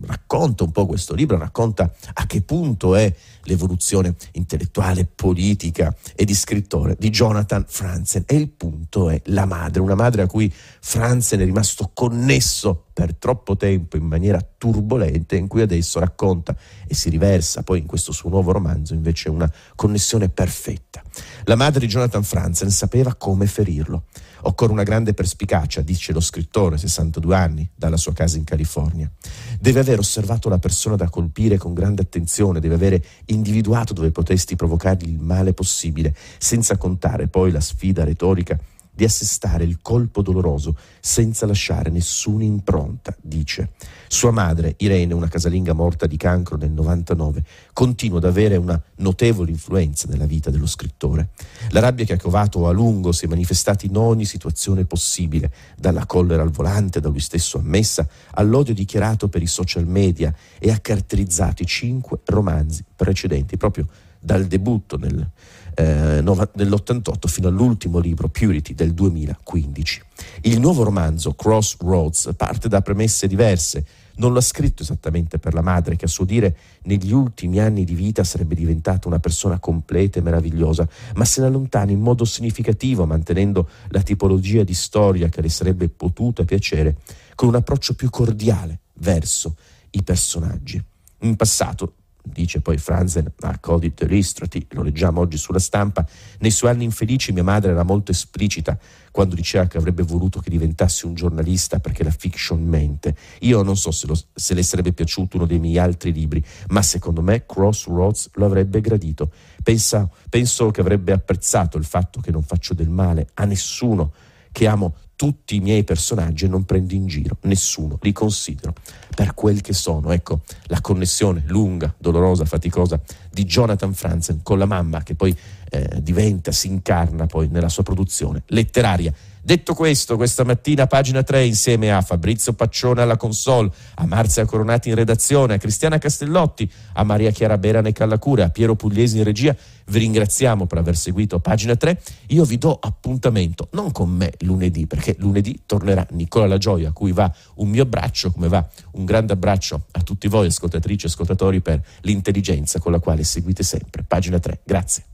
racconta 0.08 0.64
un 0.64 0.72
po' 0.72 0.86
questo 0.86 1.14
libro, 1.14 1.38
racconta 1.38 1.92
a 2.14 2.26
che 2.26 2.40
punto 2.40 2.94
è 2.94 3.14
l'evoluzione 3.42 4.14
intellettuale, 4.32 5.06
politica 5.06 5.94
e 6.16 6.24
di 6.24 6.34
scrittore 6.34 6.96
di 6.98 7.10
Jonathan 7.10 7.64
Franzen 7.66 8.24
e 8.26 8.36
il 8.36 8.48
punto 8.48 9.10
è 9.10 9.20
la 9.26 9.44
madre, 9.44 9.80
una 9.80 9.94
madre 9.94 10.22
a 10.22 10.26
cui 10.26 10.52
Franzen 10.80 11.40
è 11.40 11.44
rimasto 11.44 11.90
connesso 11.92 12.86
per 12.92 13.14
troppo 13.14 13.56
tempo 13.56 13.96
in 13.96 14.04
maniera 14.04 14.44
turbolenta 14.58 15.36
in 15.36 15.46
cui 15.46 15.60
adesso 15.60 16.00
racconta 16.00 16.56
e 16.86 16.94
si 16.94 17.10
riversa 17.10 17.62
poi 17.62 17.78
in 17.78 17.86
questo 17.86 18.12
suo 18.12 18.28
nuovo 18.28 18.50
romanzo 18.50 18.94
invece 18.94 19.28
una 19.28 19.50
connessione 19.76 20.28
perfetta. 20.28 21.02
La 21.44 21.56
madre 21.56 21.80
di 21.80 21.86
Jonathan 21.86 22.22
Franzen 22.22 22.70
sapeva 22.70 23.14
come 23.14 23.46
ferirlo. 23.46 24.04
Occorre 24.42 24.72
una 24.72 24.82
grande 24.82 25.14
perspicacia, 25.14 25.80
dice 25.80 26.12
lo 26.12 26.20
scrittore, 26.20 26.78
62 26.78 27.34
anni, 27.34 27.68
dalla 27.74 27.96
sua 27.96 28.12
casa 28.12 28.36
in 28.36 28.44
California. 28.44 29.10
Deve 29.58 29.80
aver 29.80 29.98
osservato 29.98 30.48
la 30.48 30.58
persona 30.58 30.96
da 30.96 31.08
colpire 31.08 31.58
con 31.58 31.74
grande 31.74 32.02
attenzione, 32.02 32.60
deve 32.60 32.74
avere 32.74 33.02
individuato 33.26 33.92
dove 33.92 34.10
potresti 34.10 34.56
provocargli 34.56 35.08
il 35.08 35.18
male 35.18 35.54
possibile, 35.54 36.14
senza 36.38 36.76
contare 36.76 37.28
poi 37.28 37.50
la 37.50 37.60
sfida 37.60 38.04
retorica 38.04 38.58
di 38.98 39.04
assestare 39.04 39.62
il 39.62 39.78
colpo 39.80 40.22
doloroso 40.22 40.76
senza 40.98 41.46
lasciare 41.46 41.88
nessuna 41.88 42.42
impronta, 42.42 43.14
dice. 43.22 43.70
Sua 44.08 44.32
madre, 44.32 44.74
Irene, 44.78 45.14
una 45.14 45.28
casalinga 45.28 45.72
morta 45.72 46.08
di 46.08 46.16
cancro 46.16 46.56
nel 46.56 46.72
99, 46.72 47.44
continua 47.72 48.18
ad 48.18 48.24
avere 48.24 48.56
una 48.56 48.82
notevole 48.96 49.52
influenza 49.52 50.08
nella 50.08 50.26
vita 50.26 50.50
dello 50.50 50.66
scrittore. 50.66 51.28
La 51.68 51.78
rabbia 51.78 52.04
che 52.04 52.14
ha 52.14 52.18
covato 52.18 52.66
a 52.66 52.72
lungo 52.72 53.12
si 53.12 53.26
è 53.26 53.28
manifestata 53.28 53.86
in 53.86 53.96
ogni 53.96 54.24
situazione 54.24 54.84
possibile, 54.84 55.52
dalla 55.78 56.04
collera 56.04 56.42
al 56.42 56.50
volante, 56.50 56.98
da 56.98 57.08
lui 57.08 57.20
stesso 57.20 57.58
ammessa, 57.58 58.04
all'odio 58.32 58.74
dichiarato 58.74 59.28
per 59.28 59.42
i 59.42 59.46
social 59.46 59.86
media 59.86 60.34
e 60.58 60.72
ha 60.72 60.78
caratterizzato 60.80 61.62
i 61.62 61.66
cinque 61.66 62.18
romanzi 62.24 62.82
precedenti, 62.96 63.56
proprio 63.56 63.86
dal 64.18 64.46
debutto 64.46 64.96
nel 64.98 65.30
eh, 65.78 66.20
nell'88 66.20 67.28
fino 67.28 67.46
all'ultimo 67.46 68.00
libro 68.00 68.28
Purity 68.28 68.74
del 68.74 68.92
2015. 68.94 70.02
Il 70.42 70.58
nuovo 70.58 70.82
romanzo 70.82 71.34
Crossroads 71.34 72.30
parte 72.36 72.68
da 72.68 72.82
premesse 72.82 73.28
diverse. 73.28 73.86
Non 74.16 74.34
l'ha 74.34 74.40
scritto 74.40 74.82
esattamente 74.82 75.38
per 75.38 75.54
la 75.54 75.60
madre, 75.60 75.94
che 75.94 76.06
a 76.06 76.08
suo 76.08 76.24
dire 76.24 76.56
negli 76.82 77.12
ultimi 77.12 77.60
anni 77.60 77.84
di 77.84 77.94
vita 77.94 78.24
sarebbe 78.24 78.56
diventata 78.56 79.06
una 79.06 79.20
persona 79.20 79.60
completa 79.60 80.18
e 80.18 80.22
meravigliosa, 80.22 80.88
ma 81.14 81.24
se 81.24 81.40
ne 81.40 81.46
allontana 81.46 81.92
in 81.92 82.00
modo 82.00 82.24
significativo, 82.24 83.06
mantenendo 83.06 83.68
la 83.90 84.02
tipologia 84.02 84.64
di 84.64 84.74
storia 84.74 85.28
che 85.28 85.40
le 85.40 85.48
sarebbe 85.48 85.88
potuta 85.88 86.42
piacere, 86.42 86.96
con 87.36 87.46
un 87.46 87.54
approccio 87.54 87.94
più 87.94 88.10
cordiale 88.10 88.80
verso 88.94 89.54
i 89.90 90.02
personaggi. 90.02 90.82
In 91.20 91.36
passato 91.36 91.92
dice 92.32 92.60
poi 92.60 92.78
Franzen 92.78 93.32
a 93.40 93.58
Cody 93.58 93.92
Delistrati, 93.94 94.66
lo 94.70 94.82
leggiamo 94.82 95.20
oggi 95.20 95.36
sulla 95.36 95.58
stampa, 95.58 96.06
nei 96.38 96.50
suoi 96.50 96.70
anni 96.70 96.84
infelici 96.84 97.32
mia 97.32 97.42
madre 97.42 97.70
era 97.70 97.82
molto 97.82 98.10
esplicita 98.10 98.78
quando 99.10 99.34
diceva 99.34 99.66
che 99.66 99.78
avrebbe 99.78 100.02
voluto 100.02 100.40
che 100.40 100.50
diventassi 100.50 101.06
un 101.06 101.14
giornalista 101.14 101.80
perché 101.80 102.04
la 102.04 102.10
fiction 102.10 102.62
mente. 102.62 103.16
Io 103.40 103.62
non 103.62 103.76
so 103.76 103.90
se, 103.90 104.06
lo, 104.06 104.18
se 104.32 104.54
le 104.54 104.62
sarebbe 104.62 104.92
piaciuto 104.92 105.36
uno 105.36 105.46
dei 105.46 105.58
miei 105.58 105.78
altri 105.78 106.12
libri, 106.12 106.44
ma 106.68 106.82
secondo 106.82 107.22
me 107.22 107.44
Crossroads 107.44 108.30
lo 108.34 108.46
avrebbe 108.46 108.80
gradito. 108.80 109.32
Pensa, 109.62 110.08
penso 110.28 110.70
che 110.70 110.80
avrebbe 110.80 111.12
apprezzato 111.12 111.78
il 111.78 111.84
fatto 111.84 112.20
che 112.20 112.30
non 112.30 112.42
faccio 112.42 112.74
del 112.74 112.90
male 112.90 113.28
a 113.34 113.44
nessuno, 113.44 114.12
che 114.58 114.66
amo 114.66 114.92
tutti 115.14 115.54
i 115.54 115.60
miei 115.60 115.84
personaggi 115.84 116.44
e 116.44 116.48
non 116.48 116.64
prendo 116.64 116.92
in 116.92 117.06
giro 117.06 117.36
nessuno, 117.42 117.96
li 118.02 118.10
considero 118.10 118.74
per 119.14 119.32
quel 119.32 119.60
che 119.60 119.72
sono. 119.72 120.10
Ecco 120.10 120.40
la 120.64 120.80
connessione 120.80 121.44
lunga, 121.46 121.94
dolorosa, 121.96 122.44
faticosa 122.44 123.00
di 123.30 123.44
Jonathan 123.44 123.94
Franzen 123.94 124.40
con 124.42 124.58
la 124.58 124.66
mamma 124.66 125.04
che 125.04 125.14
poi 125.14 125.36
eh, 125.70 126.02
diventa, 126.02 126.50
si 126.50 126.66
incarna 126.66 127.26
poi 127.26 127.46
nella 127.46 127.68
sua 127.68 127.84
produzione 127.84 128.42
letteraria. 128.46 129.12
Detto 129.48 129.72
questo, 129.72 130.16
questa 130.16 130.44
mattina 130.44 130.86
pagina 130.86 131.22
3 131.22 131.42
insieme 131.42 131.90
a 131.90 132.02
Fabrizio 132.02 132.52
Paccione 132.52 133.00
alla 133.00 133.16
console, 133.16 133.70
a 133.94 134.04
Marzia 134.04 134.44
Coronati 134.44 134.90
in 134.90 134.94
redazione, 134.94 135.54
a 135.54 135.56
Cristiana 135.56 135.96
Castellotti, 135.96 136.70
a 136.92 137.02
Maria 137.02 137.30
Chiara 137.30 137.56
Berane 137.56 137.92
Callacura, 137.92 138.44
a 138.44 138.50
Piero 138.50 138.76
Pugliesi 138.76 139.16
in 139.16 139.24
regia, 139.24 139.56
vi 139.86 140.00
ringraziamo 140.00 140.66
per 140.66 140.76
aver 140.76 140.98
seguito 140.98 141.38
pagina 141.38 141.76
3. 141.76 141.98
Io 142.26 142.44
vi 142.44 142.58
do 142.58 142.78
appuntamento, 142.78 143.68
non 143.70 143.90
con 143.90 144.10
me 144.10 144.34
lunedì, 144.40 144.86
perché 144.86 145.16
lunedì 145.18 145.62
tornerà 145.64 146.06
Nicola 146.10 146.46
La 146.46 146.58
Gioia, 146.58 146.90
a 146.90 146.92
cui 146.92 147.12
va 147.12 147.34
un 147.54 147.70
mio 147.70 147.84
abbraccio, 147.84 148.30
come 148.30 148.48
va 148.48 148.68
un 148.92 149.06
grande 149.06 149.32
abbraccio 149.32 149.84
a 149.92 150.02
tutti 150.02 150.28
voi 150.28 150.48
ascoltatrici 150.48 151.06
e 151.06 151.08
ascoltatori 151.08 151.62
per 151.62 151.82
l'intelligenza 152.02 152.80
con 152.80 152.92
la 152.92 152.98
quale 152.98 153.24
seguite 153.24 153.62
sempre. 153.62 154.04
Pagina 154.06 154.38
3. 154.38 154.60
Grazie. 154.62 155.04